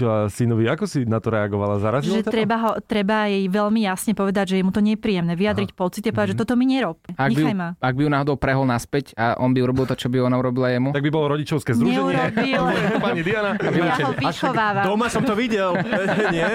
[0.00, 0.64] odporúčila synovi?
[0.68, 1.76] Ako si na to reagovala?
[1.80, 5.70] Zarazilo že treba, ho, treba jej veľmi jasne povedať, že je mu to nepríjemné, vyjadriť
[5.76, 6.96] pocit a povedať, že toto mi nerob.
[7.16, 7.68] Ak by, Nechaj ma.
[7.76, 10.72] ak by ju náhodou prehol naspäť a on by urobil to, čo by ona urobila
[10.72, 10.96] jemu.
[10.96, 12.00] Tak by bolo rodičovské združenie.
[12.00, 12.62] Neurobil.
[13.04, 13.50] Pani Diana.
[13.60, 14.84] Ja ho vychovávam.
[14.88, 15.76] Doma som to videl,
[16.34, 16.48] nie?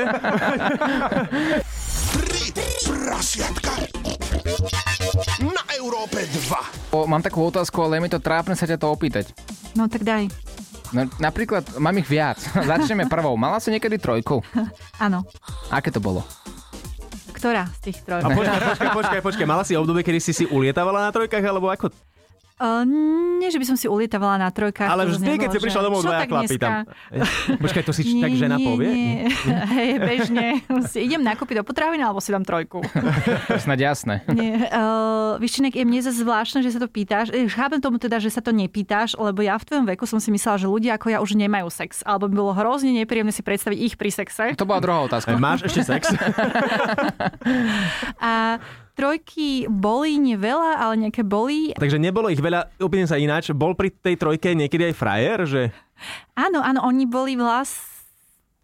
[2.15, 2.45] Tri
[3.05, 3.73] prasiatka
[5.45, 6.95] na Európe 2.
[6.95, 9.31] O, mám takú otázku, ale je mi to trápne sa ťa to opýtať.
[9.75, 10.31] No tak daj.
[10.91, 12.38] No, napríklad, mám ich viac.
[12.71, 13.34] Začneme prvou.
[13.34, 14.43] Mala si niekedy trojku?
[15.06, 15.26] Áno.
[15.69, 16.21] Aké to bolo?
[17.34, 18.32] Ktorá z tých A trojok?
[18.32, 19.45] počkaj, počkaj, počkaj, počkaj.
[19.45, 21.93] Mala si obdobie, kedy si si ulietávala na trojkách, alebo ako?
[22.55, 22.87] Uh,
[23.35, 24.87] nie, že by som si ulietávala na trojkách.
[24.87, 26.87] Ale vždy, keď si že- prišla domov dvaja tak chlapí tam.
[27.67, 28.89] Počkaj, to si Nie, tak žena nie, povie?
[28.95, 29.27] Nie.
[29.75, 30.45] Hej, bežne.
[30.87, 32.79] Si idem nakúpiť do potravín, alebo si dám trojku.
[33.51, 34.23] To je snad jasné.
[34.31, 34.71] Nie.
[34.71, 37.35] Uh, víš, Činek, je mne zase zvláštne, že sa to pýtaš.
[37.51, 40.55] Chápem tomu teda, že sa to nepýtaš, lebo ja v tvojom veku som si myslela,
[40.55, 42.07] že ľudia ako ja už nemajú sex.
[42.07, 44.55] Alebo by bolo hrozne nepríjemné si predstaviť ich pri sexe.
[44.55, 45.35] To bola druhá otázka.
[45.35, 46.07] Máš ešte sex?
[48.23, 48.63] A
[48.95, 51.75] trojky boli nie veľa, ale nejaké boli.
[51.75, 53.51] Takže nebolo ich veľa, úplne sa ináč.
[53.51, 55.62] Bol pri tej trojke niekedy aj frajer, že
[56.34, 57.95] Áno, áno, oni boli vlast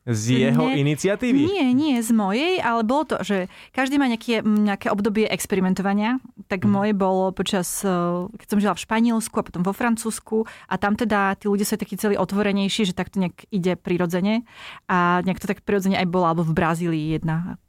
[0.02, 0.82] z jeho Nie.
[0.82, 1.46] iniciatívy?
[1.46, 6.18] Nie, nie z mojej, ale bolo to, že každý má nejaké, nejaké obdobie experimentovania.
[6.50, 6.72] Tak Mhm.
[6.74, 7.92] moje bolo počas, eh,
[8.34, 11.78] keď som žila v Španielsku a potom vo Francúzsku a tam teda tí ľudia sú
[11.78, 14.42] takí celí otvorenejší, že tak to nejak ide prirodzene
[14.90, 17.62] a nejak to tak prirodzene aj bolo, alebo v Brazílii jedna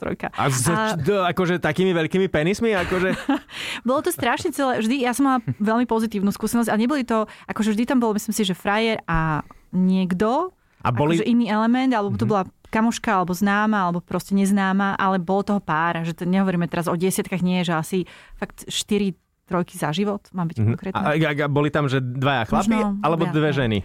[0.00, 0.32] trojka.
[0.32, 0.96] A, z, A-
[1.28, 2.72] akože takými veľkými penismi?
[2.72, 3.12] Akože...
[3.88, 7.76] Bolo to strašne celé, vždy, ja som mala veľmi pozitívnu skúsenosť a neboli to, akože
[7.76, 9.44] vždy tam bolo, myslím si, že frajer a
[9.76, 11.20] niekto, A boli...
[11.20, 15.60] akože iný element, alebo to bola kamoška, alebo známa, alebo proste neznáma, ale bolo toho
[15.60, 17.98] pár, že to nehovoríme teraz o desiatkách, nie, že asi
[18.38, 19.12] fakt 4
[19.50, 21.02] trojky za život, mám byť konkrétne.
[21.02, 23.78] A, a, a boli tam, že dvaja chlapi, Možno alebo dve ženy?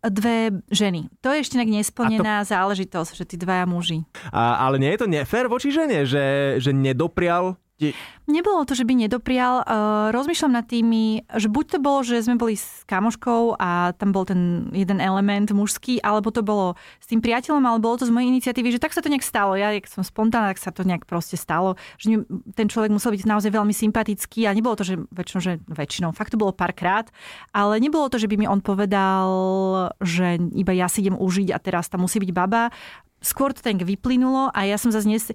[0.00, 1.12] Dve ženy.
[1.20, 4.00] To je ešte tak nesplnená záležitosť, že tí dvaja muži.
[4.32, 7.96] A, ale nie je to nefér voči žene, že, že nedoprial ti...
[8.30, 9.66] Nebolo to, že by nedoprial.
[9.66, 14.14] Uh, rozmýšľam nad tými, že buď to bolo, že sme boli s kamoškou a tam
[14.14, 18.14] bol ten jeden element mužský, alebo to bolo s tým priateľom, ale bolo to z
[18.14, 19.58] mojej iniciatívy, že tak sa to nejak stalo.
[19.58, 21.74] Ja, jak som spontánna, tak sa to nejak proste stalo.
[21.98, 22.22] Že
[22.54, 26.30] ten človek musel byť naozaj veľmi sympatický a nebolo to, že väčšinou, že väčšinou, fakt
[26.30, 27.10] to bolo párkrát,
[27.50, 29.26] ale nebolo to, že by mi on povedal,
[29.98, 32.70] že iba ja si idem užiť a teraz tam musí byť baba.
[33.18, 35.26] Skôr to tak vyplynulo a ja som zase nes...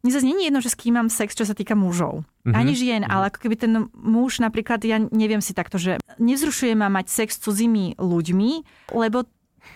[0.00, 2.24] Mne zase je jedno, že s kým mám sex, čo sa týka mužov.
[2.44, 2.56] Mm-hmm.
[2.56, 6.88] Ani žien, ale ako keby ten muž napríklad, ja neviem si takto, že nezrušuje ma
[6.88, 8.50] mať sex s cudzími ľuďmi,
[8.96, 9.28] lebo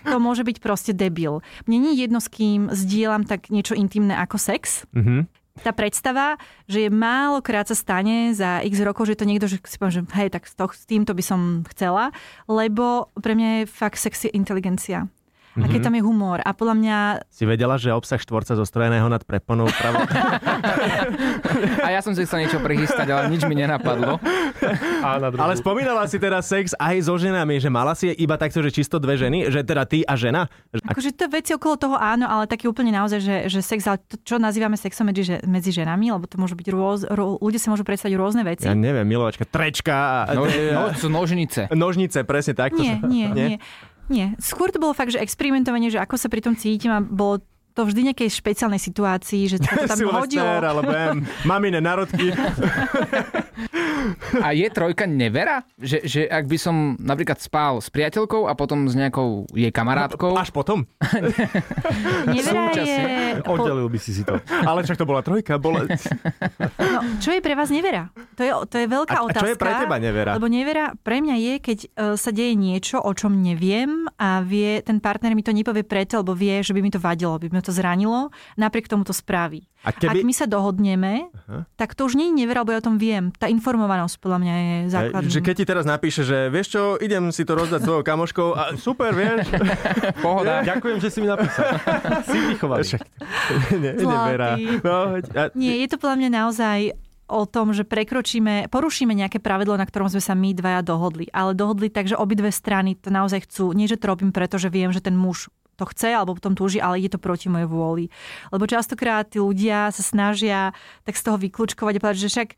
[0.08, 1.44] to môže byť proste debil.
[1.68, 4.88] Mne nie je jedno, s kým zdieľam tak niečo intimné ako sex.
[4.96, 5.28] Mhm.
[5.54, 6.34] Tá predstava,
[6.66, 10.02] že je málokrát sa stane za x rokov, že to niekto, že si poviem, že
[10.18, 12.10] hej, tak s, to, s týmto by som chcela,
[12.50, 15.06] lebo pre mňa je fakt sex je inteligencia.
[15.56, 16.38] A keď tam je humor.
[16.38, 16.96] A podľa mňa
[17.28, 20.02] Si vedela, že obsah štvorca zostrojeného nad preponou pravo...
[21.80, 24.18] A ja som si chcel niečo prichystať, ale nič mi nenapadlo.
[25.00, 25.40] A na druhú.
[25.40, 28.98] Ale spomínala si teraz sex aj so ženami, že mala si iba takto, že čisto
[28.98, 30.50] dve ženy, že teda ty a žena?
[30.70, 34.00] Že- Akože to veci okolo toho áno, ale taký úplne naozaj, že, že sex, ale
[34.00, 37.60] to, čo nazývame sexom medzi, že- medzi ženami, lebo to môžu byť rôz, ro, ľudia
[37.60, 38.64] sa môžu predstaviť rôzne veci.
[38.64, 41.70] Ja neviem, milovačka, trečka, a- No, no, sú nožnice.
[41.70, 42.72] nožnice, presne tak.
[42.72, 43.56] to Nie, sa- nie, nie,
[44.08, 44.36] nie.
[44.40, 47.40] Skôr to bolo fakt, že experimentovanie, že ako sa pri tom cítim a bolo
[47.74, 50.46] to vždy nejakej špeciálnej situácii, že to tam hodilo.
[50.46, 51.10] Silvester, alebo ja,
[51.42, 52.30] mamine narodky.
[54.44, 55.64] A je trojka nevera?
[55.80, 60.34] Že, že ak by som napríklad spal s priateľkou a potom s nejakou jej kamarátkou,
[60.34, 60.84] Až potom.
[62.28, 62.84] Nevera je...
[62.84, 63.12] Súčasne.
[63.48, 64.36] Oddelil by si si to.
[64.50, 65.56] Ale však to bola trojka.
[65.56, 65.86] Bola...
[66.78, 68.10] no, čo je pre vás nevera?
[68.36, 69.42] To je, to je veľká A, a otázka.
[69.46, 70.36] čo je pre teba nevera?
[70.36, 71.88] Lebo nevera pre mňa je, keď e,
[72.18, 76.36] sa deje niečo, o čom neviem a vie, ten partner mi to nepovie preto, lebo
[76.36, 79.64] vie, že by mi to vadilo, by mi to zranilo, napriek tomu to spraví.
[79.84, 81.28] A keby- Ak my sa dohodneme,
[81.76, 83.28] tak to už nie je nevera, lebo ja o tom viem.
[83.36, 85.28] Tá informovanosť podľa mňa je základná.
[85.28, 88.48] Že keď ti teraz napíše, že vieš čo, idem si to rozdať s tvojou kamoškou
[88.56, 89.44] a super, vieš.
[90.24, 90.64] pohoda.
[90.64, 91.76] Ďakujem, že si mi napísal.
[92.32, 92.82] si vychovaný.
[92.88, 93.02] Však,
[93.76, 94.56] ne, nevera.
[94.80, 96.78] No, a, Nie, je to podľa mňa naozaj
[97.24, 101.28] o tom, že prekročíme, porušíme nejaké pravidlo, na ktorom sme sa my dvaja dohodli.
[101.32, 103.72] Ale dohodli tak, že obidve strany to naozaj chcú.
[103.72, 106.78] Nie, že to robím preto, že viem, že ten muž to chce alebo potom túži,
[106.78, 108.04] ale je to proti mojej vôli.
[108.54, 112.56] Lebo častokrát tí ľudia sa snažia tak z toho vyklúčkovať a povedať, že však e,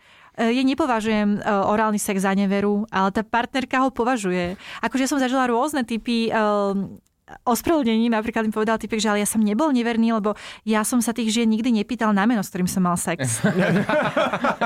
[0.53, 4.61] ja nepovažujem e, orálny sex za neveru, ale tá partnerka ho považuje.
[4.85, 7.01] Akože som zažila rôzne typy um,
[7.43, 8.07] ospravedlnení.
[8.07, 11.35] Napríklad mi povedal typek, že ale ja som nebol neverný, lebo ja som sa tých
[11.35, 13.43] žien nikdy nepýtal na meno, s ktorým som mal sex.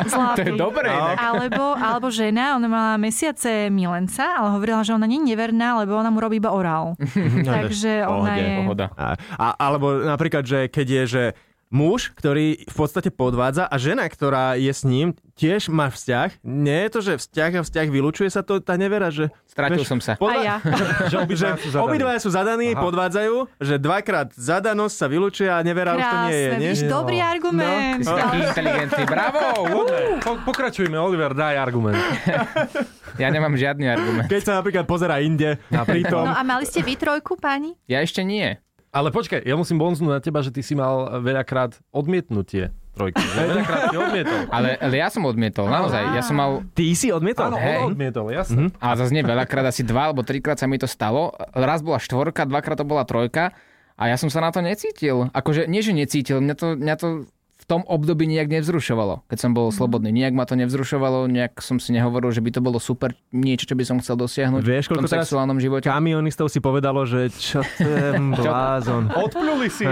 [0.07, 0.39] Zlatý.
[0.51, 0.89] To je dobré.
[0.93, 5.97] Alebo, alebo žena, ona mala mesiace milenca, ale hovorila, že ona nie je neverná, lebo
[5.97, 6.97] ona mu robí iba orál.
[7.61, 8.57] Takže ona pohode, je...
[8.65, 8.87] Pohoda.
[8.97, 11.23] a, a, alebo napríklad, že keď je, že
[11.71, 16.43] muž, ktorý v podstate podvádza a žena, ktorá je s ním, tiež má vzťah.
[16.43, 19.31] Nie je to, že vzťah a vzťah vylúčuje sa to, tá nevera, že...
[19.47, 20.19] Stratil som sa.
[20.19, 20.57] A ja.
[21.11, 21.87] Že obidvaja sú zadaní.
[21.87, 22.83] Obidvaja sú zadaní, Aha.
[22.83, 26.71] podvádzajú, že dvakrát zadanosť sa vylúčuje a nevera už to nie je, Krásne, nie?
[26.71, 27.99] víš, dobrý argument.
[27.99, 29.03] Ty si taký inteligentný.
[29.07, 29.43] Bravo!
[30.27, 31.97] Po, pokračujme, Oliver, daj argument.
[33.17, 34.29] Ja nemám žiadny argument.
[34.29, 35.59] Keď sa napríklad pozera inde,
[35.91, 36.25] pritom...
[36.29, 37.75] No a mali ste vy trojku, pani?
[37.91, 38.61] Ja ešte nie.
[38.91, 43.23] Ale počkaj, ja musím bonznúť na teba, že ty si mal veľakrát odmietnutie trojky.
[43.23, 44.41] Že Veľakrát si odmietol.
[44.51, 46.03] Ale, ale ja som odmietol, naozaj.
[46.11, 47.55] Ja som mal, Ty si odmietol?
[47.55, 47.87] Áno, Hej.
[47.87, 48.75] on odmietol, jasne.
[48.83, 51.31] ale zase nie veľakrát, asi dva alebo trikrát sa mi to stalo.
[51.55, 53.55] Raz bola štvorka, dvakrát to bola trojka
[53.95, 55.31] a ja som sa na to necítil.
[55.31, 57.09] Akože nie, že necítil, mňa to, mňa to
[57.71, 60.11] tom období nejak nevzrušovalo, keď som bol slobodný.
[60.11, 63.79] Nejak ma to nevzrušovalo, nejak som si nehovoril, že by to bolo super niečo, čo
[63.79, 65.87] by som chcel dosiahnuť Vieš, v tom sexuálnom živote.
[65.87, 69.15] kamionistov si povedalo, že čo ten blázon.
[69.15, 69.87] Odpluli si.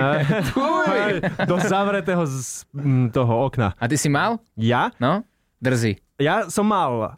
[1.51, 2.67] Do zavretého z
[3.14, 3.79] toho okna.
[3.79, 4.43] A ty si mal?
[4.59, 4.91] Ja?
[4.99, 5.23] No?
[5.62, 6.03] Drzí.
[6.19, 7.14] Ja som mal.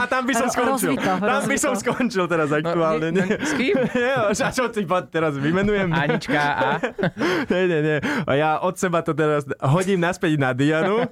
[0.00, 0.96] A tam by som skončil.
[0.96, 1.62] Rozvito, Tam by rozvito.
[1.62, 3.08] som skončil teraz aktuálne.
[3.14, 3.36] No, Nie.
[3.40, 3.74] s kým?
[3.96, 5.88] Nie, a čo ty teraz vymenujem?
[5.92, 6.66] Anička a...
[7.50, 7.96] Nie, nie, nie.
[8.24, 11.04] A ja od seba to teraz hodím naspäť na Dianu.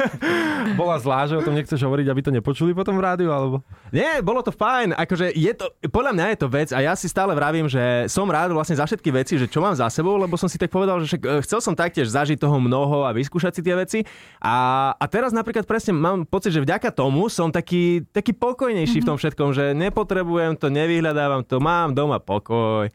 [0.80, 3.62] Bola zlá, že o tom nechceš hovoriť, aby to nepočuli potom v rádiu, alebo?
[3.94, 4.96] Nie, bolo to fajn.
[4.96, 8.26] Akože je to, podľa mňa je to vec a ja si stále vravím, že som
[8.28, 11.00] rád vlastne za všetky veci, že čo mám za sebou, lebo som si tak povedal,
[11.02, 13.98] že však, e, chcel som taktiež zažiť toho mnoho a vyskúšať si tie veci.
[14.40, 19.08] A, a teraz napríklad presne mám pocit, že vďaka tomu som taký, taký pokojnejší v
[19.08, 22.86] tom všetkom, že nepotrebujem to, nevyhľadávam to, mám doma pokoj.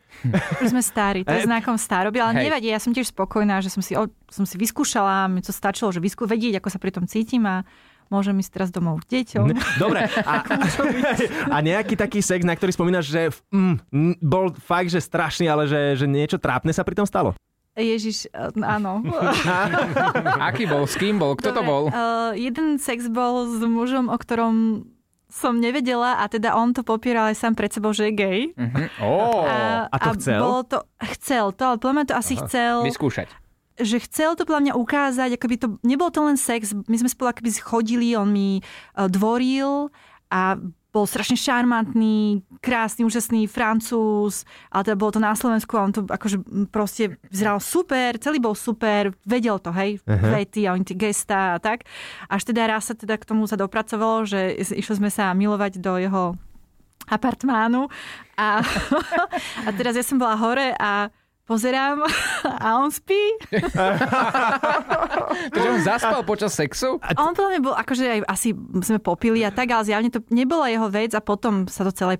[0.63, 2.43] Už sme starí, to je znakom staroby, ale Hej.
[2.47, 5.91] nevadí, ja som tiež spokojná, že som si, o, som si vyskúšala, mi to stačilo,
[5.91, 7.67] že vysku, vedieť, ako sa pri tom cítim a
[8.09, 9.45] môžem ísť teraz domov k deťom.
[9.81, 10.33] Dobre, a,
[11.55, 15.97] a nejaký taký sex, na ktorý spomínaš, že mm, bol fakt, že strašný, ale že,
[15.99, 17.33] že niečo trápne sa pri tom stalo?
[17.75, 19.03] Ježiš, eh, áno.
[20.47, 20.87] Aký bol?
[20.87, 21.35] S kým bol?
[21.35, 21.83] Kto to Dobre, bol?
[21.91, 24.87] Uh, jeden sex bol s mužom, o ktorom
[25.27, 28.39] som nevedela a teda on to popieral aj sám pred sebou, že je gay.
[28.55, 29.03] Mhm.
[29.03, 29.43] Ó,
[29.91, 30.39] a to chcel?
[30.39, 30.77] Bolo to,
[31.19, 33.27] chcel to, ale podľa mňa to asi chcel, vyskúšať.
[33.75, 37.11] že chcel to podľa mňa ukázať, ako by to, nebol to len sex, my sme
[37.11, 39.91] spolu akoby chodili, on mi uh, dvoril
[40.31, 40.55] a
[40.95, 46.07] bol strašne šarmantný, krásny, úžasný francúz, ale teda bolo to na Slovensku a on to
[46.07, 46.39] akože
[46.71, 51.61] proste vyzeral super, celý bol super, vedel to, hej, vety a oni tie gesta a
[51.61, 51.83] tak.
[52.31, 55.99] Až teda raz sa teda k tomu sa dopracovalo, že išli sme sa milovať do
[55.99, 56.39] jeho
[57.11, 57.91] apartmánu
[58.39, 58.63] a,
[59.67, 61.11] a teraz ja som bola hore a
[61.45, 62.01] pozerám
[62.65, 63.37] a on spí.
[65.53, 66.97] Takže on zaspal počas sexu?
[67.01, 70.25] A on podľa mňa bol, akože aj asi sme popili a tak, ale zjavne to
[70.33, 72.17] nebola jeho vec a potom sa to celé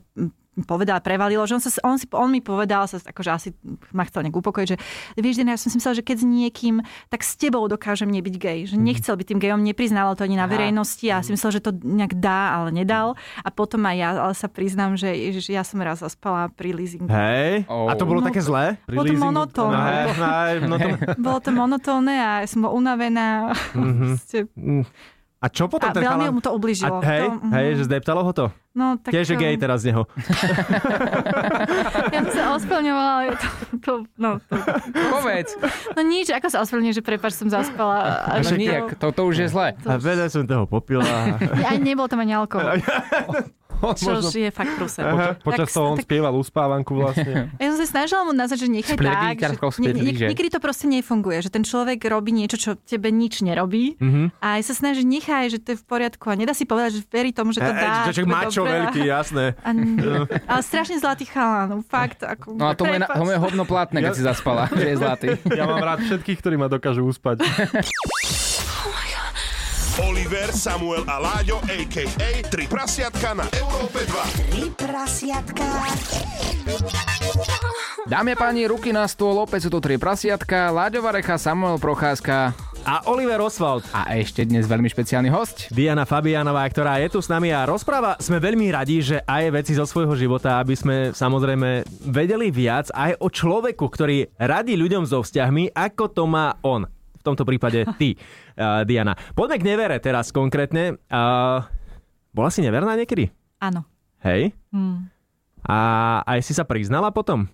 [0.63, 3.49] povedal, prevalilo, že on, sa, on, si, on mi povedal, sa, akože asi
[3.91, 4.77] ma chcel nejak upokojiť, že
[5.19, 6.75] vieš, ja som si myslel, že keď s niekým,
[7.11, 8.59] tak s tebou dokážem nebyť gay.
[8.63, 11.75] Že nechcel byť tým gejom, nepriznal to ani na verejnosti a si myslel, že to
[11.75, 13.19] nejak dá, ale nedal.
[13.43, 17.11] A potom aj ja, ale sa priznám, že, že ja som raz zaspala pri leasingu.
[17.11, 17.67] Hej?
[17.67, 17.91] Oh.
[17.91, 18.79] A to bolo No také zlé?
[18.87, 19.75] Bolo to monotónne.
[19.75, 20.87] Hej, hej, no to...
[21.19, 23.27] Bolo to monotónne a ja som bola unavená.
[23.75, 24.47] Proste-
[25.43, 26.35] A čo potom A ten veľmi chalan...
[26.35, 26.97] mu to ubližilo.
[26.99, 27.51] A, hej, To, mhm.
[27.53, 28.45] hej, že zdeptalo ho to?
[28.75, 30.03] No, tak, Tiež je gay um, teraz z neho.
[32.11, 33.47] Ja som sa ospeľňovala, ale to,
[33.79, 34.55] to, no, to,
[35.15, 35.55] Povedz.
[35.95, 38.23] no nič, ako sa ospeľňuje, že prepáč, som zaspala.
[38.27, 39.75] A No nijak, to, to už je zle.
[39.75, 41.03] A veľa som toho popila.
[41.59, 42.79] Ja, ani nebol tam ani alkohol,
[43.81, 44.99] On čo možno je fakt prúse.
[44.99, 47.49] počas, počas Tak- toho on tak- spieval uspávanku vlastne.
[47.61, 49.35] Ja som sa snažila mu nazvať, že nechaj tak.
[49.35, 53.97] Že, nie, niekedy to proste nefunguje, že ten človek robí niečo, čo tebe nič nerobí.
[53.97, 54.35] Mhm.
[54.37, 56.25] A aj sa snaží, že nechaj, že to je v poriadku.
[56.27, 58.05] A nedá si povedať, že verí tomu, že to dá.
[58.05, 59.55] Čo, čo, že mačo veľký, jasné.
[59.59, 59.69] A,
[60.51, 62.21] ale strašne zlatý chalán, fakt.
[62.21, 65.27] Ako, No a tomu je, tomu je hovno platné, keď si zaspala, že je zlatý.
[65.49, 67.41] Ja mám rád všetkých, ktorí ma dokážu uspať.
[70.03, 72.29] Oliver, Samuel a Láďo, a.k.a.
[72.51, 74.51] Tri prasiatka na Európe 2.
[74.51, 75.63] Tri prasiatka.
[78.03, 82.51] Dámy a páni, ruky na stôl, opäť sú tu tri prasiatka, Láďo Varecha, Samuel Procházka
[82.83, 83.87] A Oliver Oswald.
[83.95, 85.71] a ešte dnes veľmi špeciálny host.
[85.71, 88.19] Diana Fabianová, ktorá je tu s nami a rozpráva.
[88.19, 93.15] Sme veľmi radi, že aj veci zo svojho života, aby sme samozrejme vedeli viac aj
[93.23, 96.83] o človeku, ktorý radí ľuďom so vzťahmi, ako to má on.
[97.25, 99.17] V tomto prípade ty, uh, Diana.
[99.33, 101.01] Poďme k nevere teraz konkrétne.
[101.09, 101.65] Uh,
[102.29, 103.33] bola si neverná niekedy?
[103.57, 103.81] Áno,
[104.21, 104.53] Hej?
[104.69, 105.09] Hmm.
[105.61, 105.77] A
[106.21, 107.49] aj si sa priznala potom?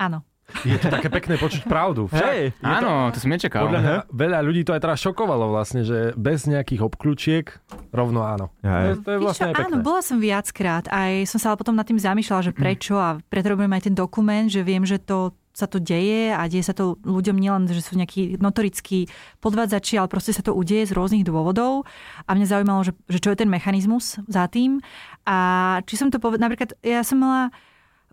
[0.00, 0.24] áno.
[0.68, 2.10] Je to také pekné počuť pravdu.
[2.12, 2.52] Však, Hej.
[2.60, 3.72] Áno, to som nečakal.
[3.72, 7.44] Podľa mňa veľa ľudí to aj teraz šokovalo vlastne, že bez nejakých obkľúčiek
[7.88, 8.52] rovno áno.
[8.60, 9.00] Hej.
[9.00, 9.72] To, to je Víš vlastne čo, aj pekné.
[9.72, 10.84] áno, bola som viackrát.
[10.92, 13.94] Aj som sa ale potom nad tým zamýšľala, že prečo a preto robím aj ten
[13.96, 17.84] dokument, že viem, že to sa to deje a deje sa to ľuďom nielen, že
[17.84, 19.12] sú nejakí notorickí
[19.44, 21.84] podvádzači, ale proste sa to udeje z rôznych dôvodov.
[22.24, 24.80] A mňa zaujímalo, že, že čo je ten mechanizmus za tým.
[25.28, 25.36] A
[25.84, 27.52] či som to povedala, napríklad ja som mala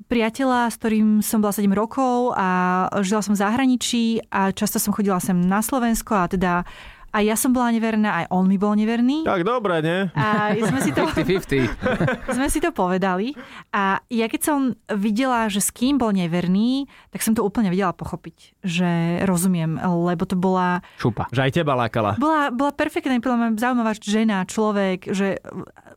[0.08, 4.96] priateľa, s ktorým som bola 7 rokov a žila som v zahraničí a často som
[4.96, 6.64] chodila sem na Slovensko a teda
[7.10, 9.26] aj ja som bola neverná, aj on mi bol neverný.
[9.26, 10.00] Tak dobre, nie?
[10.14, 11.70] A sme si to 50-50.
[12.38, 13.34] sme si to povedali
[13.74, 14.60] a ja keď som
[14.94, 18.90] videla, že s kým bol neverný, tak som to úplne vedela pochopiť, že
[19.26, 21.26] rozumiem, lebo to bola, Šupa.
[21.34, 22.16] Že aj teba lákala.
[22.18, 25.42] bola, bola perfektná, mňa zaujímavá žena, človek, že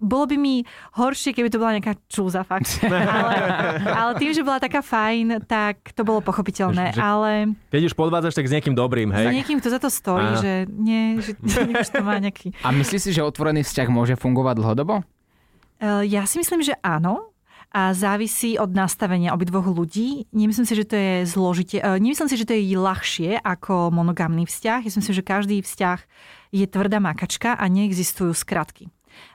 [0.03, 0.55] bolo by mi
[0.99, 2.83] horšie, keby to bola nejaká čúza fakt.
[2.91, 3.35] ale,
[3.87, 6.91] ale tým, že bola taká fajn, tak to bolo pochopiteľné.
[6.93, 7.31] Že- že- Ale
[7.71, 9.27] Keď už podvádzaš, tak s niekým dobrým, s hej?
[9.43, 10.43] niekým, kto za to stojí, Áno.
[10.43, 11.33] že nie, že
[11.83, 12.53] už to má nejaký...
[12.63, 14.95] A myslíš si, že otvorený vzťah môže fungovať dlhodobo?
[15.79, 17.31] Eh, Ja si myslím, že áno.
[17.73, 20.29] A závisí od nastavenia obidvoch ľudí.
[20.29, 21.81] Nemyslím si, že to je zložite.
[21.81, 24.85] eh, Nemyslím si, že to je ľahšie ako monogamný vzťah.
[24.85, 25.99] Ja si myslím, že každý vzťah
[26.53, 28.93] je tvrdá makačka a neexistujú skratky.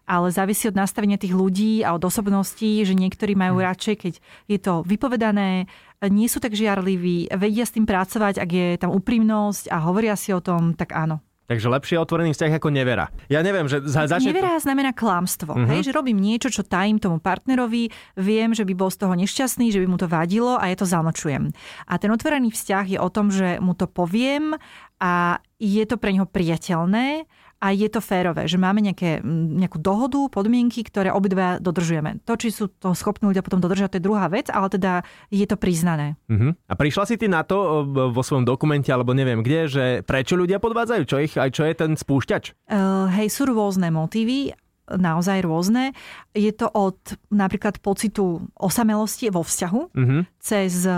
[0.09, 4.13] Ale závisí od nastavenia tých ľudí a od osobností, že niektorí majú radšej, keď
[4.49, 5.69] je to vypovedané,
[6.09, 10.33] nie sú tak žiarliví, vedia s tým pracovať, ak je tam úprimnosť a hovoria si
[10.33, 11.21] o tom, tak áno.
[11.47, 13.07] Takže lepšie otvorený vzťah ako nevera.
[13.31, 14.35] Ja neviem, že za, začne...
[14.35, 15.55] Nevera znamená klamstvo.
[15.55, 15.69] Uh-huh.
[15.71, 17.87] Hej, že robím niečo, čo tajím tomu partnerovi,
[18.19, 20.83] viem, že by bol z toho nešťastný, že by mu to vadilo a ja to
[20.83, 21.47] zamlčujem.
[21.87, 24.59] A ten otvorený vzťah je o tom, že mu to poviem
[24.99, 27.23] a je to pre neho priateľné
[27.57, 32.21] a je to férové, že máme nejaké, nejakú dohodu, podmienky, ktoré obidva dodržujeme.
[32.29, 35.01] To, či sú to schopní ľudia potom dodržať, to je druhá vec, ale teda
[35.33, 36.13] je to priznané.
[36.29, 36.53] Uh-huh.
[36.69, 37.69] A prišla si ty na to o,
[38.13, 41.03] vo svojom dokumente, alebo neviem kde, že prečo ľudia podvádzajú?
[41.09, 42.69] Čo ich, aj čo je ten spúšťač?
[42.69, 44.53] Uh, hej, sú rôzne motívy.
[44.87, 45.91] Naozaj rôzne.
[46.31, 46.95] Je to od
[47.27, 50.17] napríklad pocitu osamelosti vo vzťahu, Mhm.
[50.39, 50.95] cez eh,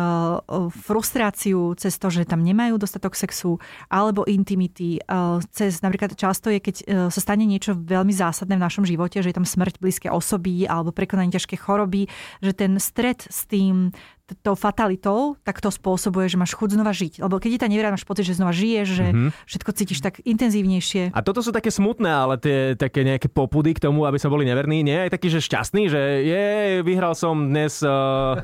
[0.70, 3.58] frustráciu, cez to, že tam nemajú dostatok sexu,
[3.90, 8.66] alebo intimity, eh, cez napríklad často je, keď eh, sa stane niečo veľmi zásadné v
[8.66, 12.06] našom živote, že je tam smrť blízkej osoby alebo prekonanie ťažké choroby,
[12.42, 13.90] že ten stret s tým
[14.40, 17.22] tou fatalitou, tak to spôsobuje, že máš chuť znova žiť.
[17.22, 19.30] Lebo keď je tá nevera, máš pocit, že znova žiješ, že Mhm.
[19.46, 21.12] všetko cítiš tak intenzívnejšie.
[21.12, 24.46] A toto sú také smutné, ale tie také nejaké popudy k tomu, aby sme boli
[24.46, 24.82] neverní.
[24.82, 26.46] Nie aj taký, že šťastný, že je,
[26.82, 28.40] vyhral som dnes uh,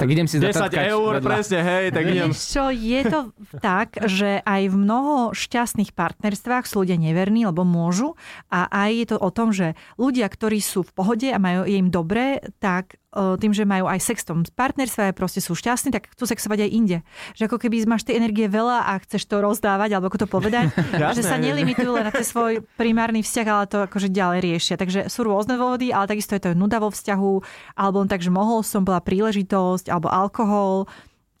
[0.00, 1.28] Tak idem si 10 zatlkať eur, vedľa.
[1.28, 2.32] presne, hej, tak idem.
[2.32, 3.20] Čo, je to
[3.60, 8.16] tak, že aj v mnoho šťastných partnerstvách sú ľudia neverní, lebo môžu.
[8.48, 11.76] A aj je to o tom, že ľudia, ktorí sú v pohode a majú, je
[11.76, 15.52] im dobre, tak e, tým, že majú aj sex v tom partnerstve a proste sú
[15.52, 16.98] šťastní, tak chcú sexovať aj inde.
[17.36, 20.72] Že ako keby máš tej energie veľa a chceš to rozdávať, alebo ako to povedať,
[21.16, 21.52] že sa Jasné.
[21.52, 24.80] nelimitujú len na ten svoj primárny vzťah, ale to akože ďalej riešia.
[24.80, 27.32] Takže sú rôzne dôvody, ale takisto je to nuda vo vzťahu,
[27.76, 30.86] alebo len tak, že mohol som, bola príležitosť, alebo alkohol,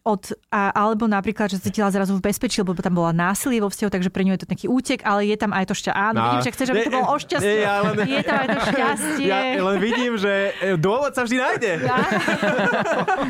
[0.00, 3.90] od, a, alebo napríklad, že cítila zrazu v bezpečí, lebo tam bola násilie vo vzťahu,
[3.90, 5.92] takže pre ňu je to taký útek, ale je tam aj to šťastie.
[5.94, 6.24] Áno, No.
[6.26, 7.58] vidím, že chceš, aby to bolo o šťastie.
[7.60, 9.28] Ja len- Je tam aj to šťastie.
[9.28, 11.70] Ja len vidím, že e, dôvod sa vždy nájde.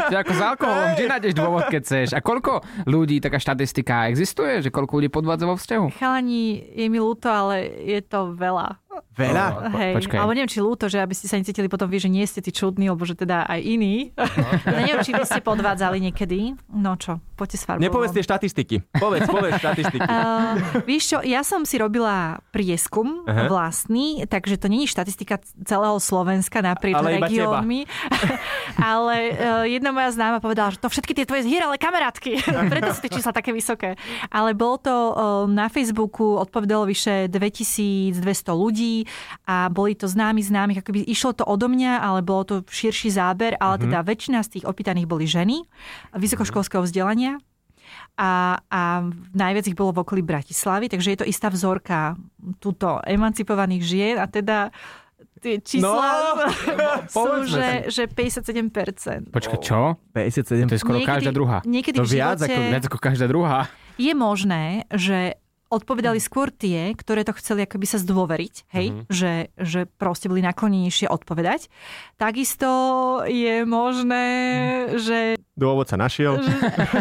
[0.00, 2.08] To je ako s alkoholom, vždy nájdeš dôvod, keď chceš.
[2.12, 2.52] A koľko
[2.84, 5.86] ľudí, taká štatistika existuje, že koľko ľudí podvádza vo vzťahu?
[5.96, 8.78] Chalani, je mi ľúto, ale je to veľa.
[9.20, 9.74] Veľa.
[9.76, 10.18] Hej, počkaj.
[10.22, 12.54] alebo neviem, či ľúto, že aby ste sa necítili potom vy, že nie ste tí
[12.54, 14.16] čudní, alebo že teda aj iní.
[14.16, 14.24] No.
[14.80, 16.56] neviem, či by ste podvádzali niekedy.
[16.72, 17.82] No čo, poďte s farbou.
[17.84, 18.76] Nepovedz tie štatistiky.
[18.96, 20.08] Povedz, povedz štatistiky.
[20.20, 23.46] Uh, vieš čo, ja som si robila prieskum Aha.
[23.46, 27.86] vlastný, takže to není štatistika celého Slovenska naprieč Ale regiónmi.
[28.92, 32.42] ale uh, jedna moja známa povedala, že to všetky tie tvoje zhýrale kamarátky.
[32.42, 33.96] Preto sú tie čísla také vysoké.
[34.28, 35.12] Ale bolo to uh,
[35.46, 38.20] na Facebooku, odpovedalo vyše 2200
[38.50, 38.89] ľudí
[39.44, 43.54] a boli to známi známych, akoby išlo to odo mňa, ale bolo to širší záber,
[43.56, 43.82] ale Mhm.
[43.84, 45.62] teda väčšina z tých opýtaných boli ženy
[46.12, 47.38] vysokoškolského vzdelania
[48.14, 48.30] a,
[48.62, 48.80] a
[49.32, 52.14] najviac ich bolo v okolí Bratislavy, takže je to istá vzorka
[52.56, 54.70] túto emancipovaných žien a teda
[55.36, 56.36] tie čísla
[57.08, 59.30] sú, povedzme že, že 57%.
[59.30, 59.96] Počkaj, čo?
[60.12, 60.68] 57.
[60.68, 61.64] To je skoro každá druhá.
[61.64, 63.58] Niekedy To v viac živote ako- Viac ako každá druhá.
[63.96, 69.02] je možné, že odpovedali skôr tie, ktoré to chceli akoby sa zdôveriť, hej, Mhm.
[69.06, 71.70] že, že proste boli naklonenejšie odpovedať.
[72.18, 72.68] Takisto
[73.24, 74.24] je možné,
[74.98, 76.40] že Dôvod sa našiel.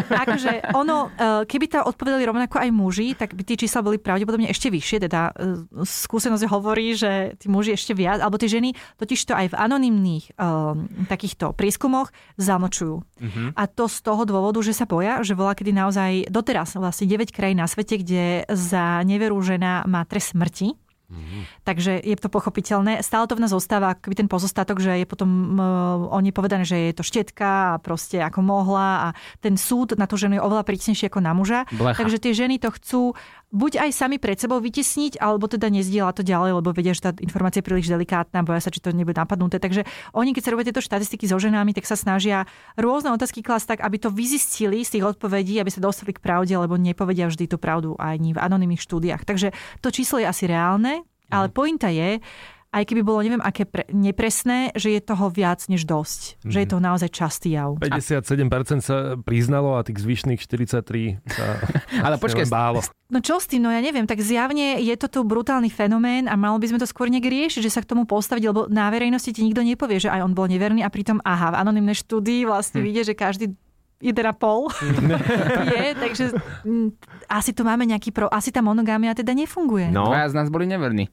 [0.08, 4.48] akože ono, e, keby to odpovedali rovnako aj muži, tak by tie čísla boli pravdepodobne
[4.48, 5.08] ešte vyššie.
[5.08, 9.50] Teda e, skúsenosť hovorí, že tí muži ešte viac, alebo tie ženy totiž to aj
[9.50, 13.00] v anonymných um, takýchto prieskumoch zamlčujú.
[13.56, 17.32] A to z toho dôvodu, že sa boja, že bola kedy naozaj doteraz vlastne 9
[17.32, 20.76] krajín na svete, kde za neveru žena má trest smrti.
[21.66, 23.02] Takže je to pochopiteľné.
[23.02, 26.78] Stále to v nás zostáva akoby ten pozostatok, že je potom uh, oni povedané, že
[26.90, 30.62] je to štetka a proste ako mohla a ten súd na tú ženu je oveľa
[30.62, 31.66] prísnejší ako na muža.
[31.74, 31.98] Blecha.
[31.98, 33.02] Takže tie ženy to chcú
[33.50, 37.12] buď aj sami pred sebou vytesniť, alebo teda nezdieľať to ďalej, lebo vedia, že tá
[37.18, 39.58] informácia je príliš delikátna, boja sa, či to nebude napadnuté.
[39.58, 39.84] Takže
[40.14, 42.46] oni, keď sa robia tieto štatistiky so ženami, tak sa snažia
[42.78, 46.54] rôzne otázky klasť tak, aby to vyzistili z tých odpovedí, aby sa dostali k pravde,
[46.54, 49.26] lebo nepovedia vždy tú pravdu ani v anonymných štúdiách.
[49.26, 49.50] Takže
[49.82, 50.99] to číslo je asi reálne,
[51.30, 52.18] ale pointa je,
[52.70, 56.38] aj keby bolo neviem aké pre, nepresné, že je toho viac než dosť.
[56.46, 57.74] Že je to naozaj častý jav.
[57.82, 61.58] 57% sa priznalo a tých zvyšných 43 sa
[62.06, 62.78] Ale počkaj, bálo.
[63.10, 63.66] No čo s tým?
[63.66, 66.86] No ja neviem, tak zjavne je to tu brutálny fenomén a malo by sme to
[66.86, 70.06] skôr nejak riešiť, že sa k tomu postaviť, lebo na verejnosti ti nikto nepovie, že
[70.06, 73.50] aj on bol neverný a pritom, aha, v anonimnej štúdii vlastne vidie, že každý
[74.00, 74.72] jeden a pol
[75.74, 76.24] je, takže
[76.64, 76.88] mm,
[77.28, 79.92] asi tu máme nejaký pro, asi tá monogámia teda nefunguje.
[79.92, 81.12] No, Dvaja z nás boli neverní.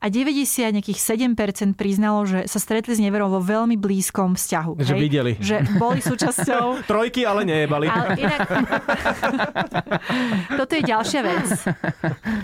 [0.00, 4.72] A 90 nejakých 7% priznalo, že sa stretli s neverou vo veľmi blízkom vzťahu.
[4.80, 5.00] Že hej?
[5.00, 5.32] videli.
[5.38, 7.86] Že boli súčasťou trojky, ale nejebali.
[7.86, 8.40] ale inak...
[10.58, 11.48] Toto je ďalšia vec.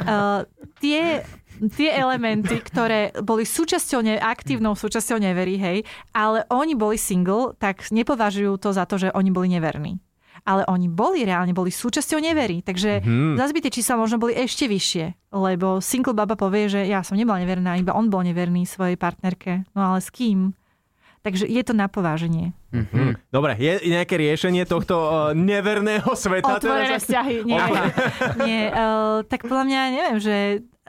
[0.01, 0.43] Uh,
[0.81, 1.23] tie,
[1.77, 5.79] tie elementy, ktoré boli súčasťou, ne, aktívnou súčasťou neverí, hej,
[6.17, 10.01] ale oni boli single, tak nepovažujú to za to, že oni boli neverní.
[10.45, 12.61] Ale oni boli reálne, boli súčasťou neverí.
[12.63, 13.35] Takže mm-hmm.
[13.41, 15.33] zase by tie čísla možno boli ešte vyššie.
[15.35, 19.65] Lebo single baba povie, že ja som nebola neverná, iba on bol neverný svojej partnerke.
[19.73, 20.53] No ale s kým?
[21.21, 22.57] Takže je to na pováženie.
[22.73, 23.21] Hm.
[23.29, 26.57] Dobre, je nejaké riešenie tohto uh, neverného sveta?
[26.57, 27.05] Otvorené teraz?
[27.05, 27.37] vzťahy.
[27.45, 27.61] Nie,
[28.49, 30.37] nie uh, tak podľa mňa neviem, že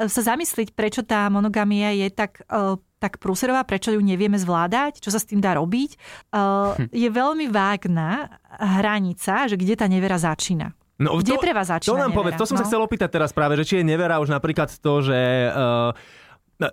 [0.02, 5.12] sa zamyslieť, prečo tá monogamia je tak, uh, tak prúserová, prečo ju nevieme zvládať, čo
[5.12, 6.00] sa s tým dá robiť,
[6.32, 10.72] uh, je veľmi vágna hranica, že kde tá nevera začína.
[10.96, 12.20] No, Kde pre vás To začína nám nevera?
[12.22, 12.70] povedz, to som sa No.
[12.70, 15.18] chcel opýtať teraz práve, že či je nevera už napríklad to, že
[15.50, 15.90] uh,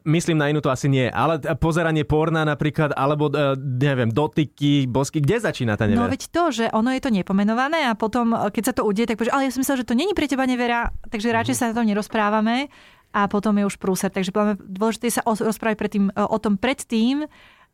[0.05, 4.84] Myslím na inú to asi nie, ale t- pozeranie porna napríklad, alebo e, neviem, dotyky,
[4.84, 6.12] bosky, kde začína tá No nevera?
[6.12, 9.16] veď to, že ono je to nepomenované a potom, e, keď sa to udeje, tak
[9.16, 11.74] povieš, ale ja som myslel, že to není pre teba nevera, takže radšej sa na
[11.74, 12.68] tom nerozprávame
[13.11, 14.09] a potom je už prúser.
[14.09, 14.28] Takže
[14.61, 17.24] dôležité sa o- rozprávať predtým, e, o tom predtým,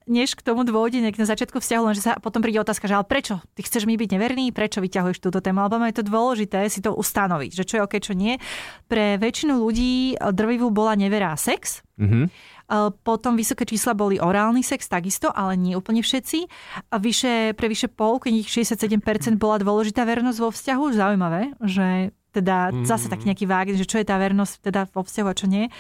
[0.05, 3.41] než k tomu dôjde na začiatku vzťahu, lenže sa potom príde otázka, že ale prečo?
[3.57, 4.53] Ty chceš mi byť neverný?
[4.53, 5.65] Prečo vyťahuješ túto tému?
[5.65, 8.37] Alebo je to dôležité si to ustanoviť, že čo je OK, čo nie.
[8.89, 12.27] Pre väčšinu ľudí e, drvivú bola nevera sex, Mhm.
[12.65, 16.49] Uh, Potom vysoké čísla boli orálny sex takisto, ale nie úplne všetci.
[16.91, 20.85] A vyše, pre vyše polky, nich 67% bola dôležitá vernosť vo vzťahu.
[20.97, 25.29] Zaujímavé, že teda zase tak nejaký vágny, že čo je tá vernosť teda vo vzťahu
[25.31, 25.71] a čo nie.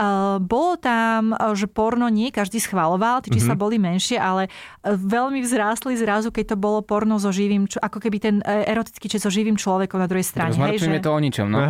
[0.00, 4.96] Uh, bolo tam, uh, že porno nie každý schvaloval, tie čísla boli menšie, ale uh,
[4.96, 9.20] veľmi vzrástli zrazu, keď to bolo porno so živým, čo, ako keby ten erotický čet
[9.20, 10.56] so živým človekom na druhej strane.
[10.56, 11.68] Hej, že, je to o ničom, no.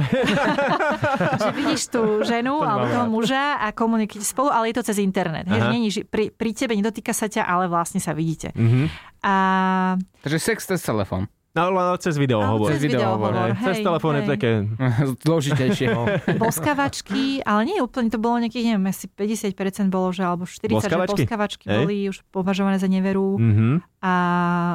[1.43, 5.51] že vidíš tú ženu alebo toho muža a komunikujete spolu, ale je to cez internet.
[5.51, 8.55] Hej, nie, pri, pri tebe nedotýka sa ťa, ale vlastne sa vidíte.
[8.55, 9.11] Mhm.
[9.21, 9.35] A
[10.25, 11.29] Takže sex cez telefón.
[11.51, 12.71] No, ale cez video Áno, hovor.
[12.71, 13.35] cez videohovor.
[13.35, 14.51] Hej, Cez hej, telefón je také...
[15.19, 15.87] Zložitejšie.
[16.43, 21.11] Boskavačky, ale nie úplne, to bolo nejakých, neviem, asi 50% bolo, že alebo 40, Boskavačky?
[21.17, 21.77] že boskavačky Hej.
[21.77, 23.35] boli už považované za neveru.
[23.35, 23.83] Mhm.
[24.01, 24.15] A,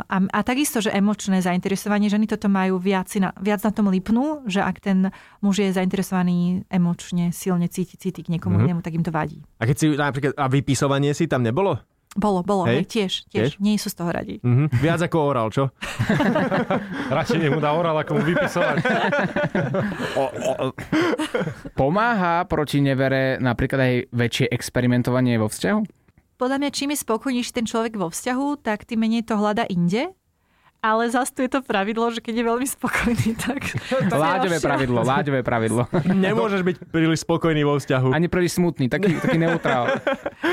[0.03, 4.45] a, a takisto, že emočné zainteresovanie ženy toto majú viac, na, viac na tom lipnú,
[4.45, 5.09] že ak ten
[5.39, 8.63] muž je zainteresovaný emočne, silne cíti, cíti k niekomu Mhm.
[8.63, 9.41] inému, tak im to vadí.
[9.57, 11.79] A keď si napríklad, a vypisovanie si tam nebolo?
[12.15, 12.75] Bolo, bolo, Hej.
[12.79, 13.59] hej, tiež, tiež, Tiež?
[13.59, 14.39] nie sú z toho radi.
[14.39, 14.71] Mhm.
[14.71, 15.67] Viac ako oral, čo?
[17.15, 18.77] Radšej nech mu dá oral, ako mu vypisovať.
[21.75, 25.79] Pomáha proti nevere napríklad aj väčšie experimentovanie vo vzťahu?
[26.35, 30.11] Podľa mňa, čím je spokojnejší ten človek vo vzťahu, tak tým menej to hľada inde.
[30.85, 33.73] Ale zase tu je to pravidlo, že keď je veľmi spokojný, tak...
[34.13, 35.89] Láďové pravidlo, láďové pravidlo.
[36.29, 38.13] Nemôžeš byť príliš spokojný vo vzťahu.
[38.13, 39.89] Ani príliš smutný, taký, taký neutrál.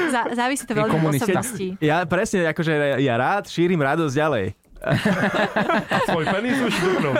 [0.08, 1.76] Zá, závisí to veľmi od osobnosti.
[1.84, 4.46] Ja presne, akože ja rád šírim radosť ďalej.
[4.82, 7.10] A svoj penis už dupnú.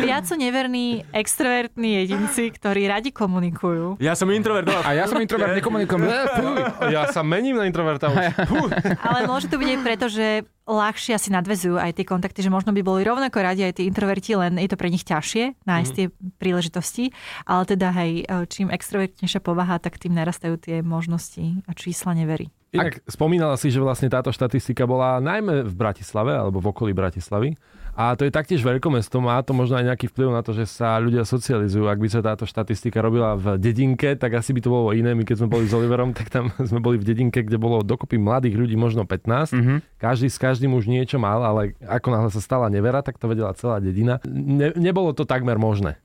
[0.00, 4.00] Viac sú neverní extrovertní jedinci, ktorí radi komunikujú.
[4.00, 4.64] Ja som introvert.
[4.64, 4.80] no.
[4.80, 6.00] A ja som introvert, nekomunikujem.
[6.08, 6.92] Eh.
[6.92, 8.16] Ja sa mením na introverta už.
[9.08, 10.26] Ale môže to byť aj preto, že
[10.64, 14.32] ľahšie asi nadvezujú aj tie kontakty, že možno by boli rovnako radi aj tí introverti,
[14.32, 16.06] len je to pre nich ťažšie nájsť tie
[16.40, 17.12] príležitosti.
[17.44, 22.48] Ale teda hej, čím extrovertnejšia povaha, tak tým narastajú tie možnosti a čísla neverí.
[22.74, 27.54] Inak spomínala si, že vlastne táto štatistika bola najmä v Bratislave alebo v okolí Bratislavy.
[27.94, 30.98] A to je taktiež veľkomesto, má to možno aj nejaký vplyv na to, že sa
[30.98, 31.86] ľudia socializujú.
[31.86, 35.14] Ak by sa táto štatistika robila v dedinke, tak asi by to bolo iné.
[35.14, 38.18] My keď sme boli s Oliverom, tak tam sme boli v dedinke, kde bolo dokopy
[38.18, 39.54] mladých ľudí možno 15.
[39.54, 39.74] Mhm.
[40.02, 43.54] Každý s každým už niečo mal, ale ako náhle sa stala nevera, tak to vedela
[43.54, 44.18] celá dedina.
[44.26, 46.03] Ne, nebolo to takmer možné.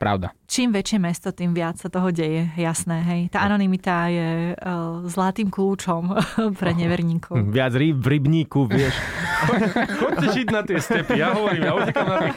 [0.00, 0.32] Pravda.
[0.48, 3.04] Čím väčšie mesto, tým viac sa toho deje, jasné.
[3.04, 3.36] Hej.
[3.36, 6.16] Tá anonimita je uh, zlatým kľúčom
[6.60, 7.36] pre neverníkov.
[7.52, 8.96] Viac ryb v rybníku, vieš.
[10.00, 12.36] Chodte žiť na tie stepy, ja hovorím, ja utekám na tých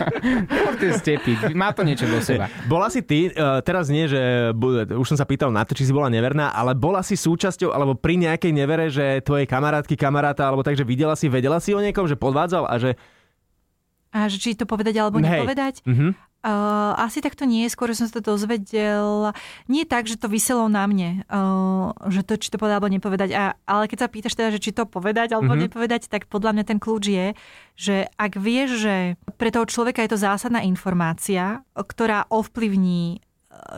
[0.76, 2.51] Tie stepy, má to niečo do seba.
[2.68, 4.51] Bola si ty, uh, teraz nie, že
[4.91, 7.95] už som sa pýtal na to, či si bola neverná, ale bola si súčasťou, alebo
[7.95, 11.80] pri nejakej nevere, že tvojej kamarátky, kamaráta, alebo tak, že videla si, vedela si o
[11.80, 12.99] niekom, že podvádzal a že...
[14.11, 15.47] A že či to povedať alebo Hej.
[15.47, 15.76] nepovedať?
[15.88, 16.32] Mhm.
[16.43, 19.31] Uh, asi takto nie, skôr som sa to dozvedel.
[19.71, 23.29] Nie tak, že to vyselo na mne, uh, že to, či to povedať alebo nepovedať.
[23.31, 25.55] A, ale keď sa pýtaš teda, že či to povedať alebo Mhm.
[25.55, 25.63] mm-hmm.
[25.71, 27.27] nepovedať, tak podľa mňa ten kľúč je,
[27.79, 28.95] že ak vieš, že
[29.39, 33.23] pre toho človeka je to zásadná informácia, ktorá ovplyvní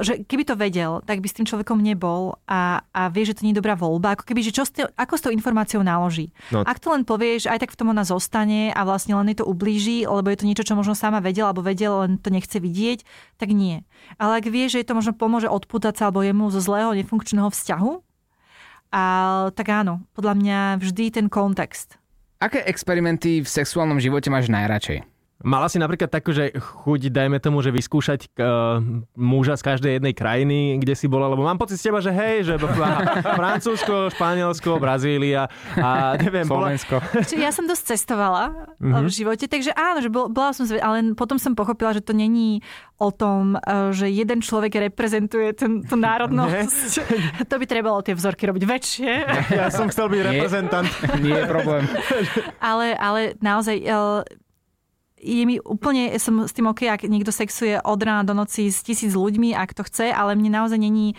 [0.02, 3.44] že keby to vedel, tak by s tým človekom nebol a, a vie, že to
[3.46, 4.18] nie je dobrá voľba.
[4.18, 6.34] Ako keby, že čo s tým, ako s tou informáciou naloží.
[6.50, 6.66] No.
[6.66, 9.46] Ak to len povieš, aj tak v tom ona zostane a vlastne len jej to
[9.46, 13.06] ublíži, lebo je to niečo, čo možno sama vedela, alebo vedel, len to nechce vidieť,
[13.38, 13.86] tak nie.
[14.18, 17.50] Ale ak vie, že jej to možno pomôže odpútať sa alebo jemu zo zlého, nefunkčného
[17.50, 17.92] vzťahu,
[18.96, 19.04] a,
[19.52, 22.00] tak áno, podľa mňa vždy ten kontext.
[22.40, 25.15] Aké experimenty v sexuálnom živote máš najradšej?
[25.46, 28.82] Mala si napríklad takú, že chuť, dajme tomu, že vyskúšať uh,
[29.14, 32.50] muža z každej jednej krajiny, kde si bola, lebo mám pocit z teba, že hej,
[32.50, 32.58] že
[33.40, 35.46] Francúzsko, Španielsko, Brazília
[35.78, 36.98] a neviem, bola, Slovensko.
[37.22, 38.82] Čiže ja som dosť cestovala Mhm.
[38.82, 39.06] mm-hmm.
[39.06, 42.12] v živote, takže áno, že bol, bola som zve, ale potom som pochopila, že to
[42.12, 42.66] není
[42.98, 46.92] o tom, eh, že jeden človek reprezentuje ten, tú národnosť.
[47.52, 49.12] to by trebalo tie vzorky robiť väčšie.
[49.54, 50.90] ja som chcel byť reprezentant.
[51.22, 51.84] Nie je problém.
[52.58, 53.78] ale, ale naozaj
[55.20, 58.84] je mi úplne, som s tým OK, ak niekto sexuje od rána do noci s
[58.84, 61.16] tisíc ľuďmi, ak to chce, ale mne naozaj není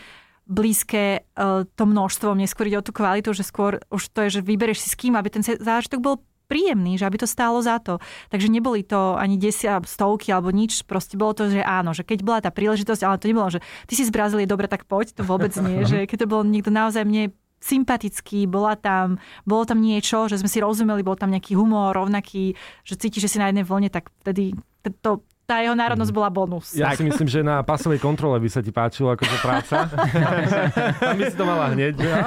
[0.47, 2.38] blízke uh, to množstvo.
[2.38, 4.99] Mne skôr ide o tú kvalitu, že skôr už to je, že vyberieš si s
[4.99, 7.99] kým, aby ten zážitok bol príjemný, že aby to stálo za to.
[8.30, 12.18] Takže neboli to ani desia, stovky alebo nič, proste bolo to, že áno, že keď
[12.22, 15.22] bola tá príležitosť, ale to nebolo, že ty si z Brazílie, dobre, tak poď, to
[15.26, 17.34] vôbec nie, že keď to bolo niekto naozaj mne
[17.67, 22.55] sympatický, bola tam, bolo tam niečo, že sme si rozumeli, bol tam nejaký humor rovnaký,
[22.87, 24.55] že cítiš, že si na jednej vlne, tak vtedy
[25.03, 26.75] to, tá jeho národnosť bola bonus.
[26.75, 29.87] Ja si myslím, že na pasovej kontrole by sa ti páčilo akože práca.
[31.07, 31.95] A my si to mala hneď.
[31.95, 32.21] Že, á,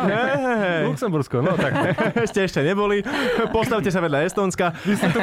[0.90, 2.00] Luxembursko, no tak.
[2.26, 3.04] Ešte ešte neboli.
[3.52, 4.72] Postavte sa vedľa Estonska.
[4.88, 5.20] Vy ste tu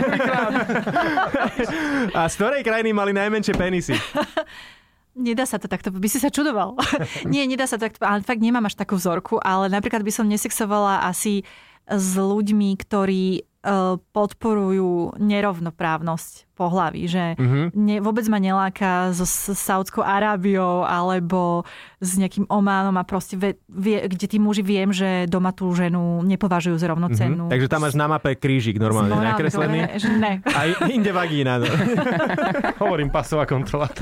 [2.12, 3.96] A z ktorej krajiny mali najmenšie penisy?
[5.16, 6.76] Nedá sa to takto, by si sa čudoval.
[7.32, 10.28] Nie, nedá sa to takto, ale fakt nemám až takú vzorku, ale napríklad by som
[10.28, 11.40] nesexovala asi
[11.88, 13.48] s ľuďmi, ktorí
[14.14, 17.68] podporujú nerovnoprávnosť pohlaví, že uh-huh.
[17.76, 21.68] ne, vôbec ma neláka so s Saudskou Arábiou alebo
[22.00, 26.24] s nejakým Ománom a proste vie, vie, kde tí muži viem, že doma tú ženu
[26.24, 27.46] nepovažujú za rovnocennú.
[27.46, 27.52] Uh-huh.
[27.52, 29.78] Takže tam máš na mape krížik normálne Morálne, nakreslený.
[30.00, 30.40] že ne.
[30.64, 31.60] Aj inde vagína.
[31.60, 31.68] No.
[32.82, 33.92] Hovorím, pasová kontrola.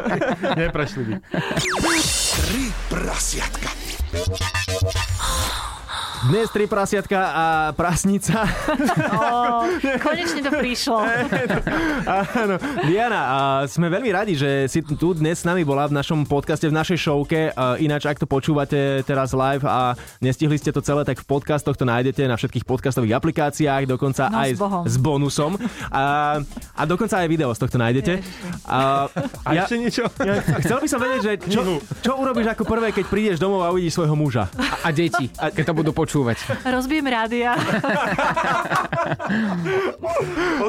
[0.64, 1.12] Neprešli by.
[2.40, 3.68] Tri prasiatka.
[6.26, 7.44] Dnes tri prasiatka a
[7.78, 8.42] prasnica.
[9.14, 9.70] Ó,
[10.06, 10.98] konečne to prišlo.
[12.42, 12.58] Áno.
[12.82, 13.38] Diana, a
[13.70, 16.98] sme veľmi radi, že si tu dnes s nami bola v našom podcaste, v našej
[16.98, 17.54] showke.
[17.54, 21.78] A Ináč, ak to počúvate teraz live a nestihli ste to celé, tak v podcastoch
[21.78, 24.60] to nájdete na všetkých podcastových aplikáciách, dokonca No, aj s
[24.90, 25.54] s bonusom.
[25.94, 26.36] A,
[26.74, 28.18] a dokonca aj video z tohto nájdete.
[28.66, 29.06] A,
[29.46, 30.02] A ešte niečo?
[30.18, 31.60] ja, chcel by som vedieť, že čo,
[32.02, 34.50] čo urobíš ako prvé, keď prídeš domov a uvidíš svojho muža?
[34.82, 36.64] A deti, keď to budú počúvať.
[36.64, 37.52] Rozbijem rádia.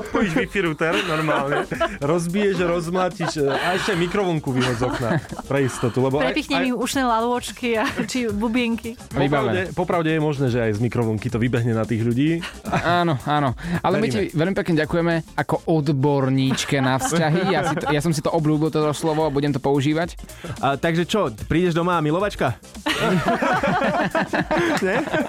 [0.04, 1.64] Odpojíš Wi-Fi router normálne,
[2.04, 5.10] rozbiješ, rozmlátiš a ešte aj mikrovlnku vyhoď z okna
[5.48, 6.04] pre istotu.
[6.04, 9.00] Lebo aj, Prepichnem aj, im ušné lalôčky a, či bubienky.
[9.16, 12.44] popravde, popravde je možné, že aj z mikrovlnky to vybehne na tých ľudí.
[12.68, 13.56] Áno, áno.
[13.80, 14.36] Ale my ti Veríme.
[14.36, 17.48] veľmi pekne ďakujeme ako odborníčke na vzťahy.
[17.48, 20.20] Ja, si to, ja som si to obľúbil, toto slovo a budem to používať.
[20.60, 22.60] A, takže čo, prídeš doma a milovačka?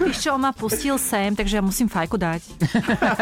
[0.00, 2.42] Víš čo, on ma pustil sem, takže ja musím fajku dať.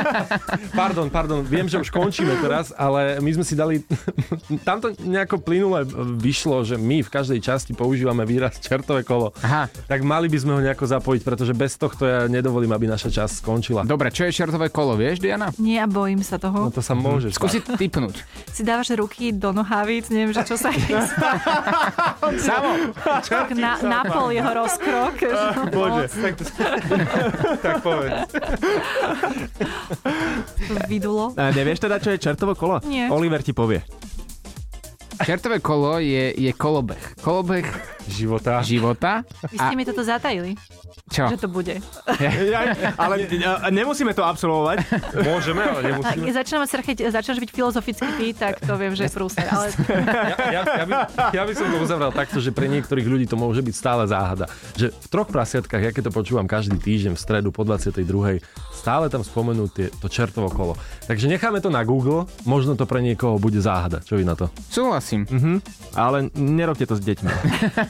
[0.72, 3.82] Pardon, pardon, viem, že už končíme teraz, ale my sme si dali...
[4.66, 5.84] Tamto nejako plynule
[6.16, 9.32] vyšlo, že my v každej časti používame výraz čertové kolo.
[9.40, 9.66] Aha.
[9.86, 13.40] Tak mali by sme ho nejako zapojiť, pretože bez tohto ja nedovolím, aby naša časť
[13.40, 13.82] skončila.
[13.82, 15.50] Dobre, čo je čertové kolo, vieš, Diana?
[15.56, 16.58] Nie a bojím sa No toho.
[16.70, 18.20] to sa môže Skúsi typnúť.
[18.48, 21.36] Si dávaš ruky do nohavíc, neviem, že čo sa chystá.
[22.40, 22.92] Samo.
[23.22, 25.14] Tak na, na pol jeho rozkrok.
[25.16, 26.34] že- Bože, tak,
[27.64, 28.18] tak povedz.
[30.66, 31.34] To vydulo.
[31.38, 32.82] A nevieš teda, čo je čertovo kolo?
[32.86, 33.06] Nie.
[33.10, 33.82] Oliver ti povie.
[35.20, 37.00] Čertové kolo je, je kolobeh.
[37.20, 37.68] Kolobeh
[38.08, 38.64] Života.
[38.64, 39.12] života.
[39.50, 40.56] Vy ste mi toto zatajili,
[41.10, 41.28] Čo?
[41.28, 41.76] že to bude.
[42.20, 42.60] Ja,
[42.96, 43.26] ale
[43.80, 44.84] nemusíme to absolvovať.
[45.20, 46.24] Môžeme, ale nemusíme.
[46.28, 49.44] keď začíname sa keď začínaš byť filozofický ty, tak to viem, že je prúser.
[49.46, 49.68] Ale
[50.30, 50.94] Ja, ja, ja, by,
[51.34, 54.46] ja by som to uzavral takto, že pre niektorých ľudí to môže byť stále záhada.
[54.78, 58.04] Že v troch prasiatkách, ja keď to počúvam každý týždeň v stredu po 22.
[58.72, 60.74] stále tam spomenú tie, to čertovo kolo.
[61.04, 64.00] Takže necháme to na Google, možno to pre niekoho bude záhada.
[64.00, 64.48] Čo vy na to?
[64.70, 65.26] Súhlasím.
[65.92, 67.30] Ale nerobte to s deťmi.